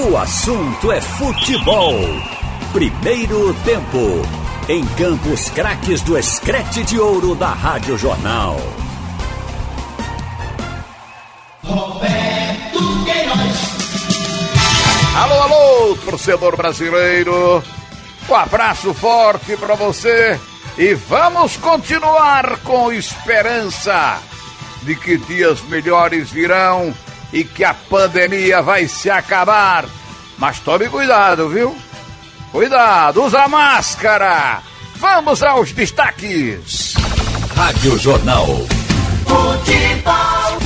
O 0.00 0.16
assunto 0.16 0.92
é 0.92 1.00
futebol. 1.00 1.92
Primeiro 2.72 3.52
tempo. 3.64 4.22
Em 4.68 4.86
Campos 4.94 5.50
Craques 5.50 6.02
do 6.02 6.16
Escrete 6.16 6.84
de 6.84 7.00
Ouro 7.00 7.34
da 7.34 7.48
Rádio 7.48 7.98
Jornal. 7.98 8.56
Roberto 11.64 13.04
Queiroz. 13.04 13.58
Alô, 15.16 15.42
alô, 15.42 15.96
torcedor 15.96 16.56
brasileiro. 16.56 17.60
Um 18.30 18.34
abraço 18.36 18.94
forte 18.94 19.56
para 19.56 19.74
você 19.74 20.38
e 20.78 20.94
vamos 20.94 21.56
continuar 21.56 22.60
com 22.60 22.92
esperança 22.92 24.20
de 24.82 24.94
que 24.94 25.18
dias 25.18 25.60
melhores 25.62 26.30
virão 26.30 26.94
e 27.32 27.44
que 27.44 27.64
a 27.64 27.74
pandemia 27.74 28.62
vai 28.62 28.88
se 28.88 29.10
acabar. 29.10 29.84
Mas 30.38 30.60
tome 30.60 30.88
cuidado, 30.88 31.48
viu? 31.48 31.76
Cuidado, 32.52 33.24
usa 33.24 33.48
máscara. 33.48 34.62
Vamos 34.96 35.42
aos 35.42 35.72
destaques. 35.72 36.94
Rádio 37.54 37.98
Jornal. 37.98 38.46
Futebol. 39.26 40.58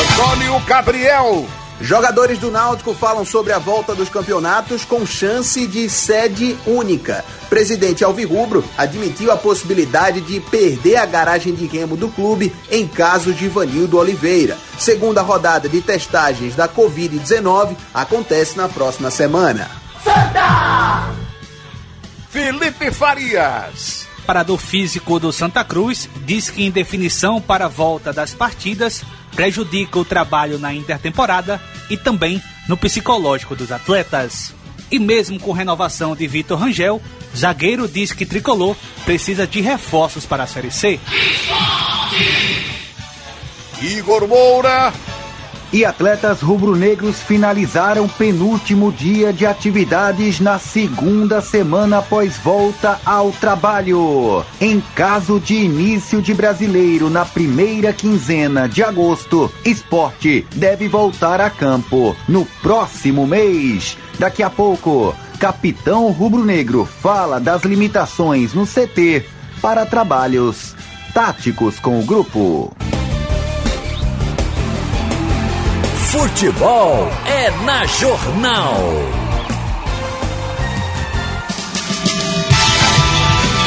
Antônio 0.00 0.60
Gabriel. 0.66 1.48
Jogadores 1.84 2.38
do 2.38 2.50
Náutico 2.50 2.94
falam 2.94 3.26
sobre 3.26 3.52
a 3.52 3.58
volta 3.58 3.94
dos 3.94 4.08
campeonatos 4.08 4.86
com 4.86 5.04
chance 5.04 5.66
de 5.66 5.86
sede 5.90 6.56
única. 6.66 7.22
Presidente 7.50 8.02
Alvirrubro 8.02 8.64
admitiu 8.78 9.30
a 9.30 9.36
possibilidade 9.36 10.22
de 10.22 10.40
perder 10.40 10.96
a 10.96 11.04
garagem 11.04 11.54
de 11.54 11.66
remo 11.66 11.94
do 11.94 12.08
clube 12.08 12.56
em 12.70 12.88
caso 12.88 13.34
de 13.34 13.50
Vanildo 13.50 13.98
Oliveira. 13.98 14.56
Segunda 14.78 15.20
rodada 15.20 15.68
de 15.68 15.82
testagens 15.82 16.56
da 16.56 16.66
Covid-19 16.66 17.76
acontece 17.92 18.56
na 18.56 18.66
próxima 18.66 19.10
semana. 19.10 19.70
Santa. 20.02 21.12
Felipe 22.30 22.90
Farias. 22.92 24.06
Parador 24.26 24.58
físico 24.58 25.20
do 25.20 25.32
Santa 25.32 25.62
Cruz 25.62 26.08
diz 26.24 26.50
que 26.50 26.64
indefinição 26.64 27.40
para 27.40 27.66
a 27.66 27.68
volta 27.68 28.12
das 28.12 28.34
partidas 28.34 29.04
prejudica 29.34 29.98
o 29.98 30.04
trabalho 30.04 30.58
na 30.58 30.72
intertemporada 30.72 31.60
e 31.90 31.96
também 31.96 32.42
no 32.68 32.76
psicológico 32.76 33.54
dos 33.54 33.70
atletas. 33.70 34.54
E 34.90 34.98
mesmo 34.98 35.38
com 35.38 35.52
renovação 35.52 36.14
de 36.16 36.26
Vitor 36.26 36.58
Rangel, 36.58 37.02
zagueiro 37.36 37.88
diz 37.88 38.12
que 38.12 38.24
Tricolor 38.24 38.76
precisa 39.04 39.46
de 39.46 39.60
reforços 39.60 40.24
para 40.24 40.44
a 40.44 40.46
Série 40.46 40.70
C. 40.70 40.98
Igor 43.82 44.26
Moura. 44.26 44.92
E 45.74 45.84
atletas 45.84 46.40
rubro-negros 46.40 47.20
finalizaram 47.20 48.06
penúltimo 48.06 48.92
dia 48.92 49.32
de 49.32 49.44
atividades 49.44 50.38
na 50.38 50.56
segunda 50.56 51.40
semana 51.40 51.98
após 51.98 52.38
volta 52.38 53.00
ao 53.04 53.32
trabalho. 53.32 54.44
Em 54.60 54.80
caso 54.94 55.40
de 55.40 55.56
início 55.56 56.22
de 56.22 56.32
brasileiro 56.32 57.10
na 57.10 57.24
primeira 57.24 57.92
quinzena 57.92 58.68
de 58.68 58.84
agosto, 58.84 59.52
esporte 59.64 60.46
deve 60.54 60.86
voltar 60.86 61.40
a 61.40 61.50
campo 61.50 62.14
no 62.28 62.46
próximo 62.62 63.26
mês. 63.26 63.98
Daqui 64.16 64.44
a 64.44 64.50
pouco, 64.50 65.12
capitão 65.40 66.08
rubro-negro 66.12 66.84
fala 66.84 67.40
das 67.40 67.64
limitações 67.64 68.54
no 68.54 68.64
CT 68.64 69.26
para 69.60 69.84
trabalhos 69.84 70.72
táticos 71.12 71.80
com 71.80 71.98
o 71.98 72.04
grupo. 72.04 72.72
Futebol 76.14 77.08
é 77.26 77.50
na 77.64 77.84
Jornal. 77.86 78.78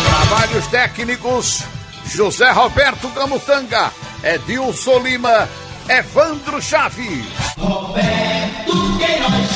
Trabalhos 0.05 0.67
técnicos: 0.67 1.63
José 2.05 2.49
Roberto 2.51 3.09
Camutanga, 3.09 3.91
Edilson 4.23 4.99
Lima, 4.99 5.49
Evandro 5.89 6.61
Chaves. 6.61 7.25
Roberto 7.57 8.97
Queiroz. 8.97 9.51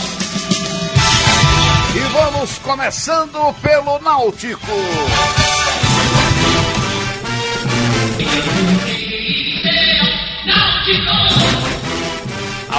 E 1.95 1.99
vamos 2.11 2.57
começando 2.57 3.55
pelo 3.61 3.99
Náutico. 3.99 4.67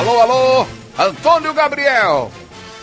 Alô, 0.03 0.21
alô, 0.21 0.67
Antônio 0.99 1.55
Gabriel. 1.55 2.29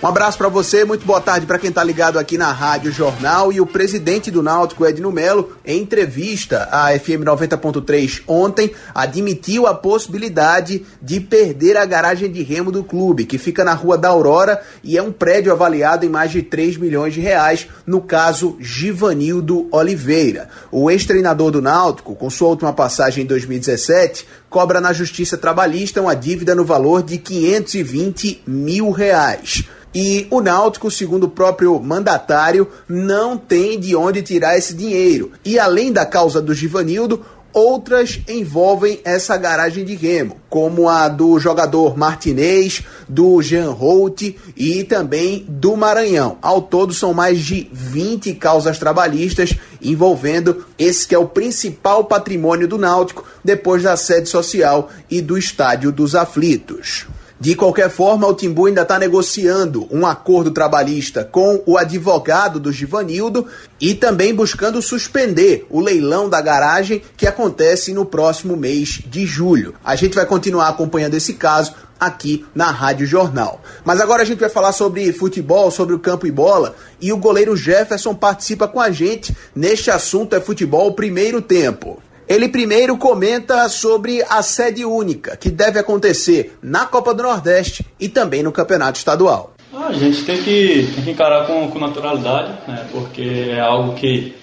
Um 0.01 0.07
abraço 0.07 0.37
para 0.37 0.47
você, 0.47 0.85
muito 0.85 1.05
boa 1.05 1.19
tarde 1.19 1.45
para 1.45 1.59
quem 1.59 1.73
tá 1.73 1.83
ligado 1.83 2.17
aqui 2.17 2.37
na 2.37 2.53
Rádio 2.53 2.89
Jornal 2.89 3.51
e 3.51 3.59
o 3.59 3.65
presidente 3.65 4.31
do 4.31 4.41
Náutico, 4.41 4.85
Edno 4.85 5.11
Melo, 5.11 5.57
em 5.65 5.81
entrevista 5.81 6.69
à 6.71 6.97
FM 6.97 7.25
90.3 7.25 8.21
ontem, 8.25 8.71
admitiu 8.95 9.67
a 9.67 9.75
possibilidade 9.75 10.85
de 11.01 11.19
perder 11.19 11.75
a 11.75 11.85
garagem 11.85 12.31
de 12.31 12.41
remo 12.43 12.71
do 12.71 12.81
clube, 12.81 13.25
que 13.25 13.37
fica 13.37 13.65
na 13.65 13.73
Rua 13.73 13.97
da 13.97 14.07
Aurora 14.07 14.61
e 14.81 14.97
é 14.97 15.03
um 15.03 15.11
prédio 15.11 15.51
avaliado 15.51 16.05
em 16.05 16.09
mais 16.09 16.31
de 16.31 16.43
3 16.43 16.77
milhões 16.77 17.13
de 17.13 17.19
reais, 17.19 17.67
no 17.85 17.99
caso 17.99 18.55
Givanildo 18.57 19.67
Oliveira. 19.69 20.47
O 20.71 20.89
ex-treinador 20.89 21.51
do 21.51 21.61
Náutico, 21.61 22.15
com 22.15 22.29
sua 22.29 22.47
última 22.47 22.71
passagem 22.71 23.25
em 23.25 23.27
2017, 23.27 24.25
cobra 24.49 24.79
na 24.79 24.93
Justiça 24.93 25.37
Trabalhista 25.37 26.01
uma 26.01 26.15
dívida 26.15 26.55
no 26.55 26.63
valor 26.63 27.03
de 27.03 27.17
520 27.17 28.43
mil 28.47 28.91
reais. 28.91 29.65
E 29.93 30.27
o 30.29 30.39
Náutico, 30.39 30.91
segundo 30.91 31.23
o 31.23 31.29
próprio 31.29 31.79
mandatário, 31.79 32.67
não 32.87 33.37
tem 33.37 33.79
de 33.79 33.95
onde 33.95 34.21
tirar 34.21 34.57
esse 34.57 34.73
dinheiro. 34.73 35.31
E 35.43 35.57
além 35.57 35.91
da 35.91 36.05
causa 36.05 36.41
do 36.41 36.53
Givanildo, 36.53 37.25
outras 37.51 38.19
envolvem 38.27 38.99
essa 39.03 39.35
garagem 39.35 39.83
de 39.83 39.95
remo, 39.95 40.37
como 40.49 40.87
a 40.87 41.07
do 41.07 41.39
jogador 41.39 41.97
Martinez, 41.97 42.83
do 43.07 43.41
Jean 43.41 43.71
Holt 43.71 44.35
e 44.55 44.83
também 44.83 45.45
do 45.47 45.75
Maranhão. 45.75 46.37
Ao 46.41 46.61
todo 46.61 46.93
são 46.93 47.13
mais 47.13 47.39
de 47.39 47.67
20 47.71 48.33
causas 48.35 48.77
trabalhistas 48.77 49.55
envolvendo 49.81 50.65
esse 50.77 51.07
que 51.07 51.15
é 51.15 51.19
o 51.19 51.27
principal 51.27 52.03
patrimônio 52.03 52.67
do 52.67 52.77
Náutico 52.77 53.25
depois 53.43 53.83
da 53.83 53.97
sede 53.97 54.29
social 54.29 54.89
e 55.09 55.21
do 55.21 55.37
estádio 55.37 55.91
dos 55.91 56.15
aflitos. 56.15 57.07
De 57.39 57.55
qualquer 57.55 57.89
forma, 57.89 58.27
o 58.27 58.33
Timbu 58.33 58.65
ainda 58.65 58.81
está 58.81 58.99
negociando 58.99 59.87
um 59.89 60.05
acordo 60.05 60.51
trabalhista 60.51 61.23
com 61.23 61.63
o 61.65 61.77
advogado 61.77 62.59
do 62.59 62.69
Givanildo 62.69 63.47
e 63.79 63.93
também 63.93 64.35
buscando 64.35 64.81
suspender 64.81 65.65
o 65.69 65.79
leilão 65.79 66.27
da 66.27 66.41
garagem 66.41 67.01
que 67.15 67.25
acontece 67.25 67.93
no 67.93 68.05
próximo 68.05 68.57
mês 68.57 69.01
de 69.05 69.25
julho. 69.25 69.73
A 69.85 69.95
gente 69.95 70.15
vai 70.15 70.25
continuar 70.25 70.67
acompanhando 70.67 71.13
esse 71.13 71.35
caso 71.35 71.73
aqui 71.97 72.45
na 72.53 72.71
Rádio 72.71 73.07
Jornal. 73.07 73.61
Mas 73.85 74.01
agora 74.01 74.23
a 74.23 74.25
gente 74.25 74.39
vai 74.39 74.49
falar 74.49 74.73
sobre 74.73 75.13
futebol, 75.13 75.71
sobre 75.71 75.95
o 75.95 75.99
campo 75.99 76.27
e 76.27 76.31
bola, 76.31 76.75
e 76.99 77.13
o 77.13 77.17
goleiro 77.17 77.55
Jefferson 77.55 78.13
participa 78.13 78.67
com 78.67 78.81
a 78.81 78.91
gente 78.91 79.33
neste 79.55 79.89
assunto 79.89 80.35
é 80.35 80.41
futebol 80.41 80.93
primeiro 80.93 81.41
tempo. 81.41 82.01
Ele 82.29 82.47
primeiro 82.47 82.95
comenta 82.95 83.67
sobre 83.67 84.23
a 84.29 84.43
sede 84.43 84.85
única, 84.85 85.35
que 85.35 85.49
deve 85.49 85.79
acontecer 85.79 86.55
na 86.61 86.85
Copa 86.85 87.11
do 87.11 87.23
Nordeste 87.23 87.83
e 87.99 88.07
também 88.07 88.43
no 88.43 88.51
Campeonato 88.51 88.99
Estadual. 88.99 89.55
A 89.73 89.91
gente 89.93 90.23
tem 90.23 90.43
que, 90.43 90.91
tem 90.93 91.03
que 91.05 91.09
encarar 91.09 91.47
com, 91.47 91.67
com 91.71 91.79
naturalidade, 91.79 92.53
né, 92.67 92.87
porque 92.91 93.47
é 93.49 93.59
algo 93.59 93.95
que 93.95 94.35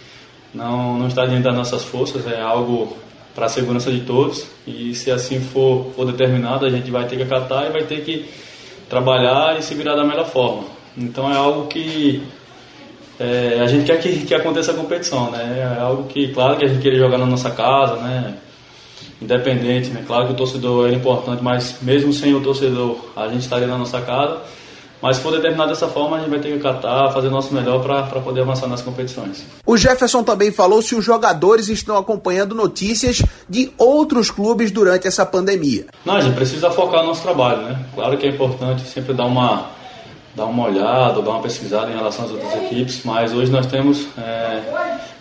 não, 0.53 0.99
não 0.99 1.07
está 1.07 1.27
dentro 1.27 1.45
das 1.45 1.55
nossas 1.55 1.85
forças, 1.85 2.27
é 2.27 2.41
algo 2.41 2.97
para 3.33 3.47
a 3.47 3.49
segurança 3.49 3.93
de 3.93 4.01
todos. 4.01 4.47
E 4.67 4.93
se 4.93 5.13
assim 5.13 5.39
for, 5.39 5.93
for 5.95 6.07
determinado, 6.07 6.67
a 6.67 6.71
gente 6.71 6.91
vai 6.91 7.07
ter 7.07 7.17
que 7.17 7.23
acatar 7.23 7.67
e 7.67 7.71
vai 7.71 7.85
ter 7.85 8.03
que 8.03 8.29
trabalhar 8.89 9.61
e 9.61 9.63
se 9.63 9.75
virar 9.77 9.95
da 9.95 10.03
melhor 10.03 10.29
forma. 10.29 10.65
Então 10.99 11.31
é 11.31 11.37
algo 11.37 11.69
que 11.69 12.21
é, 13.19 13.61
a 13.63 13.67
gente 13.67 13.87
quer 13.87 14.01
que, 14.01 14.27
que 14.27 14.35
aconteça 14.35 14.73
a 14.73 14.75
competição, 14.75 15.31
né? 15.31 15.75
É 15.79 15.81
algo 15.81 16.05
que, 16.05 16.29
claro, 16.29 16.57
que 16.57 16.65
a 16.65 16.69
gente 16.69 16.83
queria 16.83 16.99
jogar 16.99 17.19
na 17.19 17.27
nossa 17.27 17.51
casa, 17.51 17.97
né? 17.97 18.35
Independente, 19.21 19.89
né? 19.89 20.05
Claro 20.07 20.27
que 20.27 20.33
o 20.33 20.37
torcedor 20.37 20.91
é 20.91 20.93
importante, 20.93 21.43
mas 21.43 21.77
mesmo 21.81 22.13
sem 22.13 22.35
o 22.35 22.41
torcedor, 22.43 22.99
a 23.17 23.29
gente 23.29 23.41
estaria 23.41 23.67
na 23.67 23.79
nossa 23.79 24.01
casa. 24.01 24.41
Mas 25.01 25.17
se 25.17 25.23
for 25.23 25.31
determinado 25.31 25.71
dessa 25.71 25.89
forma, 25.89 26.17
a 26.17 26.21
gente 26.21 26.31
vai 26.31 26.41
ter 26.41 26.49
que 26.49 26.67
acatar, 26.67 27.13
fazer 27.13 27.29
o 27.29 27.31
nosso 27.31 27.53
melhor 27.55 27.83
para 27.83 28.21
poder 28.21 28.41
avançar 28.41 28.67
nas 28.67 28.81
competições. 28.81 29.45
O 29.65 29.77
Jefferson 29.77 30.23
também 30.23 30.51
falou 30.51 30.81
se 30.81 30.95
os 30.95 31.05
jogadores 31.05 31.69
estão 31.69 31.97
acompanhando 31.97 32.55
notícias 32.55 33.23
de 33.49 33.71
outros 33.77 34.31
clubes 34.31 34.71
durante 34.71 35.07
essa 35.07 35.25
pandemia. 35.27 35.87
Não, 36.05 36.17
a 36.17 36.21
gente 36.21 36.35
precisa 36.35 36.71
focar 36.71 37.03
no 37.03 37.09
nosso 37.09 37.23
trabalho, 37.23 37.63
né? 37.63 37.85
Claro 37.95 38.17
que 38.17 38.27
é 38.27 38.31
importante 38.31 38.89
sempre 38.89 39.13
dar 39.13 39.27
uma, 39.27 39.67
dar 40.37 40.45
uma 40.45 40.67
olhada, 40.67 41.23
dar 41.23 41.31
uma 41.31 41.41
pesquisada 41.41 41.91
em 41.91 41.97
relação 41.97 42.27
às 42.27 42.31
outras 42.31 42.55
equipes, 42.55 43.03
mas 43.05 43.33
hoje 43.33 43.51
nós 43.51 43.67
temos 43.67 44.07
é, 44.19 44.61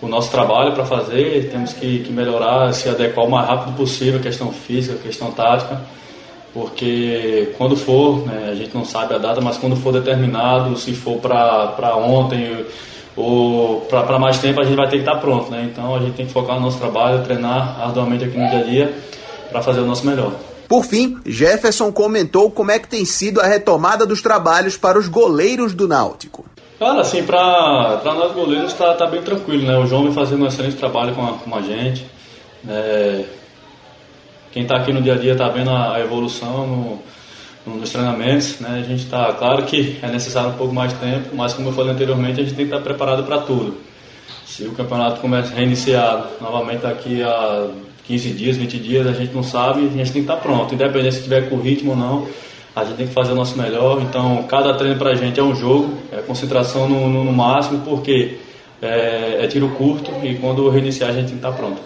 o 0.01 0.07
nosso 0.07 0.29
trabalho 0.29 0.73
para 0.73 0.85
fazer, 0.85 1.50
temos 1.50 1.73
que, 1.73 2.00
que 2.00 2.12
melhorar, 2.12 2.73
se 2.73 2.89
adequar 2.89 3.25
o 3.25 3.31
mais 3.31 3.47
rápido 3.47 3.75
possível, 3.77 4.19
questão 4.19 4.51
física, 4.51 4.97
questão 5.01 5.31
tática 5.31 5.81
porque 6.56 7.53
quando 7.57 7.75
for, 7.75 8.25
né, 8.25 8.47
a 8.50 8.56
gente 8.56 8.73
não 8.73 8.85
sabe 8.85 9.13
a 9.13 9.17
data, 9.17 9.41
mas 9.41 9.57
quando 9.57 9.75
for 9.75 9.91
determinado, 9.91 10.77
se 10.77 10.94
for 10.94 11.17
para 11.17 11.97
ontem 11.97 12.65
ou 13.13 13.81
para 13.81 14.17
mais 14.17 14.39
tempo, 14.39 14.62
a 14.62 14.63
gente 14.63 14.77
vai 14.77 14.88
ter 14.88 14.95
que 14.95 15.01
estar 15.01 15.15
tá 15.15 15.19
pronto. 15.19 15.51
Né? 15.51 15.69
Então 15.69 15.94
a 15.94 16.00
gente 16.00 16.13
tem 16.13 16.25
que 16.25 16.31
focar 16.31 16.56
no 16.56 16.62
nosso 16.62 16.79
trabalho, 16.79 17.25
treinar 17.25 17.77
arduamente 17.81 18.23
aqui 18.23 18.38
no 18.38 18.50
dia 18.50 18.59
a 18.59 18.63
dia 18.63 18.94
para 19.51 19.62
fazer 19.62 19.81
o 19.81 19.85
nosso 19.85 20.07
melhor. 20.07 20.31
Por 20.67 20.83
fim, 20.83 21.19
Jefferson 21.25 21.91
comentou 21.91 22.50
como 22.50 22.71
é 22.71 22.79
que 22.79 22.88
tem 22.88 23.06
sido 23.06 23.39
a 23.39 23.45
retomada 23.45 24.06
dos 24.06 24.21
trabalhos 24.21 24.77
para 24.77 24.97
os 24.97 25.07
goleiros 25.07 25.73
do 25.73 25.88
Náutico. 25.88 26.45
Cara, 26.79 27.01
assim, 27.01 27.23
para 27.23 28.01
nós 28.03 28.33
goleiros 28.33 28.71
está 28.71 28.94
tá 28.95 29.06
bem 29.06 29.21
tranquilo, 29.21 29.63
né? 29.65 29.77
O 29.77 29.85
João 29.85 30.03
vem 30.03 30.13
fazendo 30.13 30.44
um 30.44 30.47
excelente 30.47 30.75
trabalho 30.75 31.15
com 31.15 31.25
a, 31.25 31.33
com 31.33 31.56
a 31.56 31.62
gente. 31.62 32.06
É, 32.67 33.23
quem 34.51 34.63
está 34.63 34.77
aqui 34.77 34.91
no 34.91 35.01
dia 35.01 35.13
a 35.13 35.17
dia 35.17 35.33
está 35.33 35.47
vendo 35.50 35.69
a, 35.69 36.00
evolução 36.00 37.00
no, 37.65 37.75
nos 37.77 37.89
treinamentos, 37.91 38.59
né? 38.59 38.81
A 38.83 38.88
gente 38.88 39.03
está, 39.03 39.31
claro 39.33 39.63
que 39.63 40.00
é 40.01 40.07
necessário 40.07 40.50
um 40.50 40.53
pouco 40.53 40.73
mais 40.73 40.91
de 40.91 41.00
tempo, 41.00 41.35
mas 41.35 41.53
como 41.53 41.69
eu 41.69 41.73
falei 41.73 41.94
anteriormente, 41.94 42.41
a 42.41 42.44
gente 42.44 42.56
tem 42.56 42.67
que 42.67 42.73
estar 42.73 42.83
preparado 42.83 43.23
para 43.23 43.39
tudo. 43.39 43.77
Se 44.45 44.63
o 44.63 44.71
campeonato 44.73 45.21
começa 45.21 45.53
a 45.53 45.56
reiniciar 45.56 46.27
novamente 46.41 46.81
daqui 46.81 47.23
a 47.23 47.67
15 48.07 48.29
dias, 48.31 48.57
20 48.57 48.77
dias, 48.79 49.07
a 49.07 49.13
gente 49.13 49.33
não 49.33 49.43
sabe, 49.43 49.81
a 49.81 49.89
gente 49.89 50.11
tem 50.11 50.23
que 50.23 50.31
estar 50.31 50.37
pronto. 50.37 50.73
Independente 50.73 51.15
se 51.15 51.23
tiver 51.23 51.49
com 51.49 51.57
ritmo 51.57 51.91
ou 51.91 51.97
não, 51.97 52.27
a 52.75 52.83
gente 52.83 52.97
tem 52.97 53.07
que 53.07 53.13
fazer 53.13 53.31
o 53.31 53.35
nosso 53.35 53.57
melhor. 53.57 54.01
Então, 54.01 54.43
cada 54.43 54.73
treino 54.73 54.97
para 54.97 55.11
a 55.11 55.15
gente 55.15 55.39
é 55.39 55.43
um 55.43 55.55
jogo, 55.55 55.93
é 56.11 56.17
concentração 56.17 56.87
no, 56.87 57.09
no, 57.09 57.23
no 57.23 57.33
máximo, 57.33 57.81
porque 57.83 58.37
é, 58.81 59.39
é, 59.43 59.47
tiro 59.47 59.69
curto 59.69 60.11
e 60.23 60.35
quando 60.35 60.69
reiniciar 60.69 61.09
a 61.09 61.13
gente 61.13 61.27
tem 61.27 61.37
que 61.37 61.45
estar 61.45 61.53
pronto. 61.53 61.81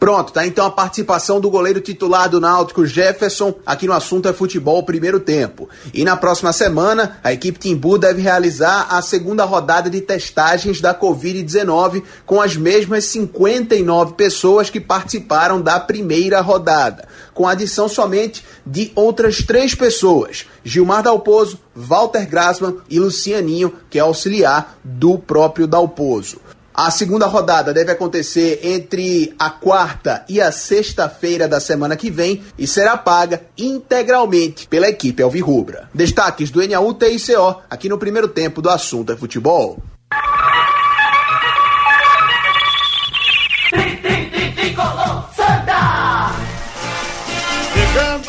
Pronto, 0.00 0.32
tá 0.32 0.46
então 0.46 0.64
a 0.64 0.70
participação 0.70 1.38
do 1.38 1.50
goleiro 1.50 1.78
titular 1.78 2.26
do 2.26 2.40
Náutico, 2.40 2.86
Jefferson, 2.86 3.54
aqui 3.66 3.86
no 3.86 3.92
assunto 3.92 4.26
é 4.26 4.32
futebol 4.32 4.82
primeiro 4.82 5.20
tempo. 5.20 5.68
E 5.92 6.04
na 6.04 6.16
próxima 6.16 6.54
semana, 6.54 7.18
a 7.22 7.34
equipe 7.34 7.58
Timbu 7.58 7.98
deve 7.98 8.22
realizar 8.22 8.86
a 8.88 9.02
segunda 9.02 9.44
rodada 9.44 9.90
de 9.90 10.00
testagens 10.00 10.80
da 10.80 10.94
Covid-19 10.94 12.02
com 12.24 12.40
as 12.40 12.56
mesmas 12.56 13.04
59 13.04 14.14
pessoas 14.14 14.70
que 14.70 14.80
participaram 14.80 15.60
da 15.60 15.78
primeira 15.78 16.40
rodada, 16.40 17.06
com 17.34 17.46
adição 17.46 17.86
somente 17.86 18.42
de 18.64 18.92
outras 18.94 19.42
três 19.42 19.74
pessoas: 19.74 20.46
Gilmar 20.64 21.02
Dalpozo, 21.02 21.58
Walter 21.76 22.26
Grasman 22.26 22.78
e 22.88 22.98
Lucianinho, 22.98 23.74
que 23.90 23.98
é 23.98 24.00
auxiliar 24.00 24.78
do 24.82 25.18
próprio 25.18 25.66
Dalpozo. 25.66 26.40
A 26.82 26.90
segunda 26.90 27.26
rodada 27.26 27.74
deve 27.74 27.92
acontecer 27.92 28.60
entre 28.62 29.34
a 29.38 29.50
quarta 29.50 30.24
e 30.26 30.40
a 30.40 30.50
sexta-feira 30.50 31.46
da 31.46 31.60
semana 31.60 31.94
que 31.94 32.10
vem 32.10 32.42
e 32.56 32.66
será 32.66 32.96
paga 32.96 33.42
integralmente 33.58 34.66
pela 34.66 34.88
equipe 34.88 35.22
Alvirrubra. 35.22 35.90
Destaques 35.92 36.50
do 36.50 36.66
NAU 36.66 36.94
TICO 36.94 37.60
aqui 37.68 37.86
no 37.86 37.98
primeiro 37.98 38.28
tempo 38.28 38.62
do 38.62 38.70
assunto 38.70 39.12
é 39.12 39.16
futebol. 39.16 39.78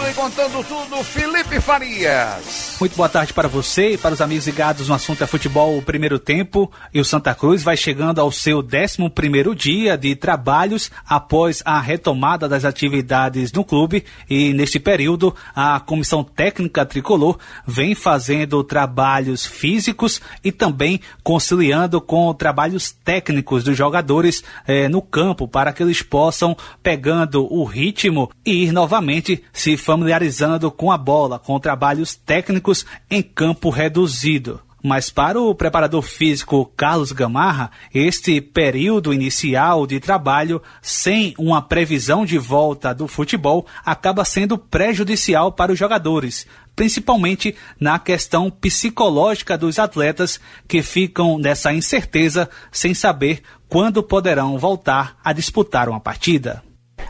E 0.09 0.13
contando 0.13 0.61
tudo, 0.65 1.01
Felipe 1.05 1.61
Farias. 1.61 2.70
Muito 2.81 2.95
boa 2.95 3.07
tarde 3.07 3.31
para 3.31 3.47
você 3.47 3.91
e 3.91 3.97
para 3.99 4.15
os 4.15 4.21
amigos 4.21 4.47
ligados 4.47 4.87
no 4.87 4.95
assunto 4.95 5.23
é 5.23 5.27
futebol 5.27 5.77
o 5.77 5.83
primeiro 5.83 6.17
tempo. 6.17 6.71
E 6.91 6.99
o 6.99 7.05
Santa 7.05 7.35
Cruz 7.35 7.61
vai 7.61 7.77
chegando 7.77 8.19
ao 8.19 8.31
seu 8.31 8.57
11 8.57 9.07
primeiro 9.11 9.53
dia 9.53 9.95
de 9.95 10.15
trabalhos 10.15 10.89
após 11.07 11.61
a 11.63 11.79
retomada 11.79 12.49
das 12.49 12.65
atividades 12.65 13.51
no 13.51 13.63
clube. 13.63 14.03
E 14.27 14.51
neste 14.51 14.79
período, 14.79 15.35
a 15.55 15.79
comissão 15.79 16.23
técnica 16.23 16.83
tricolor 16.83 17.37
vem 17.67 17.93
fazendo 17.93 18.63
trabalhos 18.63 19.45
físicos 19.45 20.19
e 20.43 20.51
também 20.51 20.99
conciliando 21.21 22.01
com 22.01 22.33
trabalhos 22.33 22.89
técnicos 22.89 23.63
dos 23.63 23.77
jogadores 23.77 24.43
eh, 24.65 24.89
no 24.89 25.03
campo 25.03 25.47
para 25.47 25.71
que 25.71 25.83
eles 25.83 26.01
possam 26.01 26.57
pegando 26.81 27.45
o 27.53 27.63
ritmo 27.63 28.31
e 28.43 28.63
ir 28.63 28.71
novamente 28.71 29.43
se 29.53 29.77
familiarizando 29.77 30.71
com 30.71 30.91
a 30.91 30.97
bola, 30.97 31.37
com 31.37 31.59
trabalhos 31.59 32.15
técnicos 32.15 32.70
em 33.09 33.21
campo 33.21 33.69
reduzido. 33.69 34.59
Mas 34.83 35.11
para 35.11 35.39
o 35.39 35.53
preparador 35.53 36.01
físico 36.01 36.65
Carlos 36.75 37.11
Gamarra, 37.11 37.69
este 37.93 38.41
período 38.41 39.13
inicial 39.13 39.85
de 39.85 39.99
trabalho, 39.99 40.59
sem 40.81 41.35
uma 41.37 41.61
previsão 41.61 42.25
de 42.25 42.39
volta 42.39 42.93
do 42.93 43.07
futebol, 43.07 43.67
acaba 43.85 44.25
sendo 44.25 44.57
prejudicial 44.57 45.51
para 45.51 45.71
os 45.71 45.77
jogadores, 45.77 46.47
principalmente 46.75 47.55
na 47.79 47.99
questão 47.99 48.49
psicológica 48.49 49.55
dos 49.55 49.77
atletas 49.77 50.39
que 50.67 50.81
ficam 50.81 51.37
nessa 51.37 51.71
incerteza 51.71 52.49
sem 52.71 52.95
saber 52.95 53.43
quando 53.69 54.01
poderão 54.01 54.57
voltar 54.57 55.15
a 55.23 55.31
disputar 55.31 55.87
uma 55.89 55.99
partida. 55.99 56.63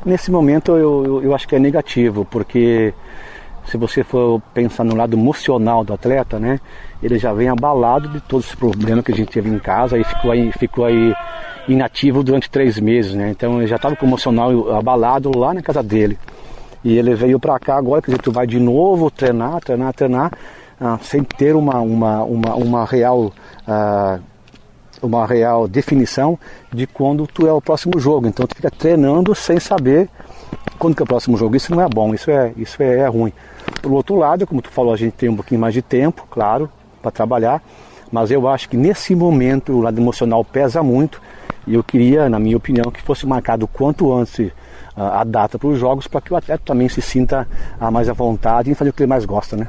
Nesse 0.05 0.29
momento 0.29 0.75
eu, 0.75 1.05
eu, 1.05 1.23
eu 1.23 1.35
acho 1.35 1.47
que 1.47 1.55
é 1.55 1.59
negativo, 1.59 2.25
porque 2.25 2.93
se 3.65 3.77
você 3.77 4.03
for 4.03 4.41
pensar 4.53 4.83
no 4.83 4.95
lado 4.95 5.15
emocional 5.15 5.83
do 5.83 5.93
atleta, 5.93 6.39
né, 6.39 6.59
ele 7.01 7.17
já 7.17 7.33
vem 7.33 7.49
abalado 7.49 8.09
de 8.09 8.19
todos 8.21 8.47
os 8.47 8.55
problemas 8.55 9.03
que 9.03 9.11
a 9.11 9.15
gente 9.15 9.31
teve 9.31 9.49
em 9.49 9.59
casa 9.59 9.97
e 9.97 10.03
ficou 10.03 10.31
aí, 10.31 10.51
ficou 10.51 10.85
aí 10.85 11.13
inativo 11.67 12.23
durante 12.23 12.49
três 12.49 12.79
meses, 12.79 13.13
né? 13.13 13.29
Então 13.29 13.59
ele 13.59 13.67
já 13.67 13.75
estava 13.75 13.95
com 13.95 14.05
o 14.05 14.09
emocional 14.09 14.75
abalado 14.75 15.31
lá 15.37 15.53
na 15.53 15.61
casa 15.61 15.83
dele. 15.83 16.17
E 16.83 16.97
ele 16.97 17.13
veio 17.13 17.39
para 17.39 17.59
cá 17.59 17.77
agora, 17.77 18.01
quer 18.01 18.11
dizer, 18.11 18.21
tu 18.21 18.31
vai 18.31 18.47
de 18.47 18.59
novo 18.59 19.11
treinar, 19.11 19.61
treinar, 19.61 19.93
treinar, 19.93 20.31
ah, 20.79 20.97
sem 21.01 21.23
ter 21.23 21.55
uma, 21.55 21.79
uma, 21.79 22.23
uma, 22.23 22.55
uma 22.55 22.85
real 22.85 23.31
ah, 23.67 24.19
uma 25.01 25.25
real 25.25 25.67
definição 25.67 26.37
de 26.71 26.85
quando 26.85 27.25
tu 27.25 27.47
é 27.47 27.53
o 27.53 27.61
próximo 27.61 27.99
jogo. 27.99 28.27
Então 28.27 28.45
tu 28.45 28.55
fica 28.55 28.69
treinando 28.69 29.33
sem 29.33 29.59
saber 29.59 30.09
quando 30.81 30.95
que 30.95 31.03
é 31.03 31.05
o 31.05 31.07
próximo 31.07 31.37
jogo. 31.37 31.55
Isso 31.55 31.73
não 31.73 31.79
é 31.83 31.87
bom, 31.87 32.11
isso 32.11 32.31
é, 32.31 32.51
isso 32.57 32.81
é, 32.81 33.01
é 33.01 33.07
ruim. 33.07 33.31
Por 33.83 33.91
outro 33.91 34.15
lado, 34.15 34.47
como 34.47 34.63
tu 34.63 34.71
falou, 34.71 34.91
a 34.91 34.97
gente 34.97 35.13
tem 35.13 35.29
um 35.29 35.35
pouquinho 35.35 35.61
mais 35.61 35.75
de 35.75 35.81
tempo, 35.83 36.25
claro, 36.27 36.67
para 37.03 37.11
trabalhar, 37.11 37.61
mas 38.11 38.31
eu 38.31 38.47
acho 38.47 38.67
que 38.67 38.75
nesse 38.75 39.13
momento 39.13 39.73
o 39.73 39.81
lado 39.81 40.01
emocional 40.01 40.43
pesa 40.43 40.81
muito 40.81 41.21
e 41.67 41.75
eu 41.75 41.83
queria, 41.83 42.27
na 42.27 42.39
minha 42.39 42.57
opinião, 42.57 42.91
que 42.91 42.99
fosse 42.99 43.27
marcado 43.27 43.67
quanto 43.67 44.11
antes 44.11 44.51
a, 44.95 45.21
a 45.21 45.23
data 45.23 45.59
para 45.59 45.67
os 45.67 45.77
jogos 45.77 46.07
para 46.07 46.19
que 46.19 46.33
o 46.33 46.35
atleta 46.35 46.63
também 46.65 46.89
se 46.89 46.99
sinta 46.99 47.47
mais 47.91 48.09
à 48.09 48.13
vontade 48.13 48.71
em 48.71 48.73
fazer 48.73 48.89
o 48.89 48.93
que 48.93 49.03
ele 49.03 49.09
mais 49.09 49.23
gosta, 49.23 49.55
né? 49.55 49.67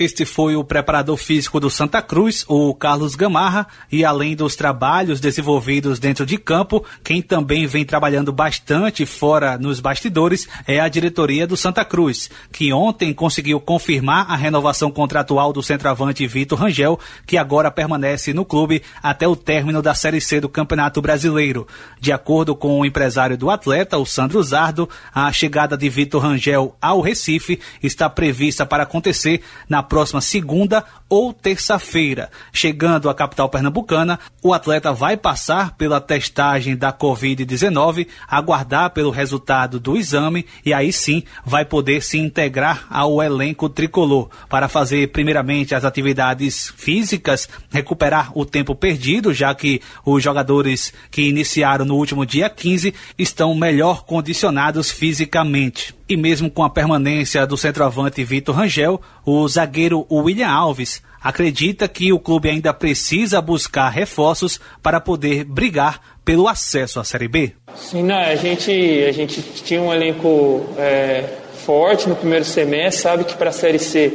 Este 0.00 0.24
foi 0.24 0.56
o 0.56 0.64
preparador 0.64 1.18
físico 1.18 1.60
do 1.60 1.68
Santa 1.68 2.00
Cruz, 2.00 2.42
o 2.48 2.74
Carlos 2.74 3.14
Gamarra, 3.14 3.66
e 3.92 4.02
além 4.02 4.34
dos 4.34 4.56
trabalhos 4.56 5.20
desenvolvidos 5.20 5.98
dentro 5.98 6.24
de 6.24 6.38
campo, 6.38 6.82
quem 7.04 7.20
também 7.20 7.66
vem 7.66 7.84
trabalhando 7.84 8.32
bastante 8.32 9.04
fora 9.04 9.58
nos 9.58 9.78
bastidores 9.78 10.48
é 10.66 10.80
a 10.80 10.88
diretoria 10.88 11.46
do 11.46 11.54
Santa 11.54 11.84
Cruz, 11.84 12.30
que 12.50 12.72
ontem 12.72 13.12
conseguiu 13.12 13.60
confirmar 13.60 14.24
a 14.30 14.36
renovação 14.36 14.90
contratual 14.90 15.52
do 15.52 15.62
centroavante 15.62 16.26
Vitor 16.26 16.58
Rangel, 16.58 16.98
que 17.26 17.36
agora 17.36 17.70
permanece 17.70 18.32
no 18.32 18.46
clube 18.46 18.82
até 19.02 19.28
o 19.28 19.36
término 19.36 19.82
da 19.82 19.92
Série 19.92 20.22
C 20.22 20.40
do 20.40 20.48
Campeonato 20.48 21.02
Brasileiro. 21.02 21.68
De 22.00 22.10
acordo 22.10 22.56
com 22.56 22.80
o 22.80 22.86
empresário 22.86 23.36
do 23.36 23.50
atleta, 23.50 23.98
o 23.98 24.06
Sandro 24.06 24.42
Zardo, 24.42 24.88
a 25.14 25.30
chegada 25.30 25.76
de 25.76 25.90
Vitor 25.90 26.22
Rangel 26.22 26.74
ao 26.80 27.02
Recife 27.02 27.60
está 27.82 28.08
prevista 28.08 28.64
para 28.64 28.84
acontecer 28.84 29.42
na 29.68 29.89
próxima 29.90 30.20
segunda 30.20 30.84
ou 31.08 31.32
terça-feira. 31.32 32.30
Chegando 32.52 33.10
à 33.10 33.14
capital 33.14 33.48
pernambucana, 33.48 34.20
o 34.40 34.54
atleta 34.54 34.92
vai 34.92 35.16
passar 35.16 35.76
pela 35.76 36.00
testagem 36.00 36.76
da 36.76 36.92
Covid-19, 36.92 38.06
aguardar 38.28 38.90
pelo 38.90 39.10
resultado 39.10 39.80
do 39.80 39.96
exame 39.96 40.46
e 40.64 40.72
aí 40.72 40.92
sim 40.92 41.24
vai 41.44 41.64
poder 41.64 42.02
se 42.02 42.18
integrar 42.18 42.86
ao 42.88 43.20
elenco 43.20 43.68
tricolor 43.68 44.30
para 44.48 44.68
fazer 44.68 45.08
primeiramente 45.08 45.74
as 45.74 45.84
atividades 45.84 46.72
físicas, 46.76 47.48
recuperar 47.68 48.30
o 48.38 48.46
tempo 48.46 48.76
perdido, 48.76 49.34
já 49.34 49.52
que 49.52 49.82
os 50.06 50.22
jogadores 50.22 50.94
que 51.10 51.22
iniciaram 51.22 51.84
no 51.84 51.96
último 51.96 52.24
dia 52.24 52.48
15 52.48 52.94
estão 53.18 53.56
melhor 53.56 54.04
condicionados 54.04 54.92
fisicamente. 54.92 55.99
E 56.10 56.16
mesmo 56.16 56.50
com 56.50 56.64
a 56.64 56.68
permanência 56.68 57.46
do 57.46 57.56
centroavante 57.56 58.24
Vitor 58.24 58.56
Rangel, 58.56 59.00
o 59.24 59.46
zagueiro 59.46 60.04
William 60.10 60.48
Alves 60.48 61.00
acredita 61.22 61.86
que 61.86 62.12
o 62.12 62.18
clube 62.18 62.48
ainda 62.48 62.74
precisa 62.74 63.40
buscar 63.40 63.88
reforços 63.90 64.58
para 64.82 65.00
poder 65.00 65.44
brigar 65.44 66.00
pelo 66.24 66.48
acesso 66.48 66.98
à 66.98 67.04
Série 67.04 67.28
B. 67.28 67.52
Sim, 67.76 68.02
não, 68.02 68.18
a, 68.18 68.34
gente, 68.34 68.72
a 69.08 69.12
gente 69.12 69.40
tinha 69.62 69.80
um 69.80 69.94
elenco 69.94 70.66
é, 70.76 71.26
forte 71.64 72.08
no 72.08 72.16
primeiro 72.16 72.44
semestre, 72.44 73.02
sabe 73.02 73.22
que 73.22 73.36
para 73.36 73.50
a 73.50 73.52
Série 73.52 73.78
C 73.78 74.12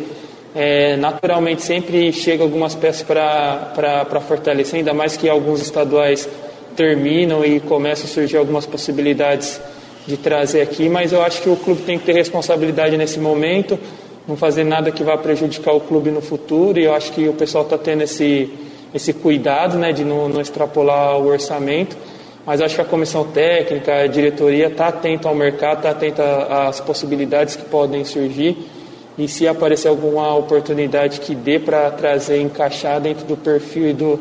é, 0.54 0.98
naturalmente 0.98 1.62
sempre 1.62 2.12
chega 2.12 2.44
algumas 2.44 2.76
peças 2.76 3.04
para 3.04 4.22
fortalecer, 4.28 4.80
ainda 4.80 4.94
mais 4.94 5.16
que 5.16 5.30
alguns 5.30 5.62
estaduais 5.62 6.28
terminam 6.76 7.46
e 7.46 7.62
começam 7.62 8.04
a 8.04 8.10
surgir 8.10 8.36
algumas 8.36 8.66
possibilidades 8.66 9.62
de 10.06 10.18
trazer 10.18 10.62
aqui, 10.62 10.88
mas 10.88 11.12
eu 11.12 11.22
acho 11.24 11.42
que 11.42 11.50
o 11.50 11.56
clube 11.56 11.82
tem 11.82 11.98
que 11.98 12.06
ter 12.06 12.14
responsabilidade 12.14 12.96
nesse 12.98 13.20
momento 13.20 13.80
não 14.28 14.36
fazer 14.36 14.64
nada 14.64 14.92
que 14.92 15.04
vá 15.04 15.18
prejudicar 15.18 15.74
o 15.74 15.80
clube 15.80 16.10
no 16.10 16.22
futuro. 16.22 16.80
E 16.80 16.86
eu 16.86 16.94
acho 16.94 17.12
que 17.12 17.28
o 17.28 17.34
pessoal 17.34 17.64
está 17.64 17.78
tendo 17.78 18.02
esse, 18.02 18.50
esse 18.94 19.14
cuidado 19.14 19.78
né, 19.78 19.92
de 19.92 20.04
não, 20.04 20.28
não 20.28 20.42
extrapolar 20.42 21.18
o 21.20 21.28
orçamento. 21.28 21.96
Mas 22.46 22.62
acho 22.62 22.76
que 22.76 22.82
a 22.82 22.86
comissão 22.86 23.26
técnica, 23.26 24.02
a 24.02 24.08
diretoria 24.08 24.68
está 24.68 24.88
atento 24.88 25.28
ao 25.28 25.34
mercado, 25.34 25.78
está 25.78 25.90
atenta 25.92 26.68
às 26.68 26.80
possibilidades 26.80 27.56
que 27.56 27.66
podem 27.66 28.04
surgir. 28.04 28.58
E 29.18 29.28
se 29.28 29.48
aparecer 29.48 29.88
alguma 29.88 30.36
oportunidade 30.36 31.22
que 31.22 31.34
dê 31.34 31.58
para 31.58 31.90
trazer, 31.92 32.42
encaixar 32.42 33.00
dentro 33.00 33.26
do 33.26 33.38
perfil 33.38 33.90
e 33.90 33.94
do, 33.94 34.20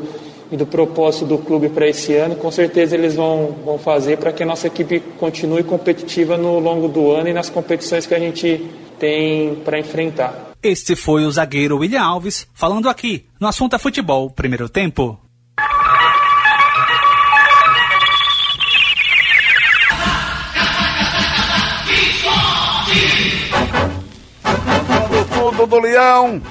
e 0.51 0.57
do 0.57 0.65
propósito 0.65 1.25
do 1.25 1.37
clube 1.37 1.69
para 1.69 1.87
esse 1.87 2.13
ano, 2.15 2.35
com 2.35 2.51
certeza 2.51 2.95
eles 2.95 3.15
vão, 3.15 3.55
vão 3.65 3.77
fazer 3.77 4.17
para 4.17 4.31
que 4.31 4.43
a 4.43 4.45
nossa 4.45 4.67
equipe 4.67 4.99
continue 5.17 5.63
competitiva 5.63 6.37
no 6.37 6.59
longo 6.59 6.87
do 6.87 7.11
ano 7.11 7.29
e 7.29 7.33
nas 7.33 7.49
competições 7.49 8.05
que 8.05 8.13
a 8.13 8.19
gente 8.19 8.69
tem 8.99 9.55
para 9.55 9.79
enfrentar. 9.79 10.53
Este 10.61 10.95
foi 10.95 11.25
o 11.25 11.31
zagueiro 11.31 11.77
William 11.77 12.01
Alves 12.01 12.47
falando 12.53 12.89
aqui 12.89 13.25
no 13.39 13.47
assunto 13.47 13.75
é 13.75 13.79
futebol, 13.79 14.29
primeiro 14.29 14.69
tempo. 14.69 15.19
Tudo 25.33 25.67
do 25.67 25.79
Leão. 25.79 26.41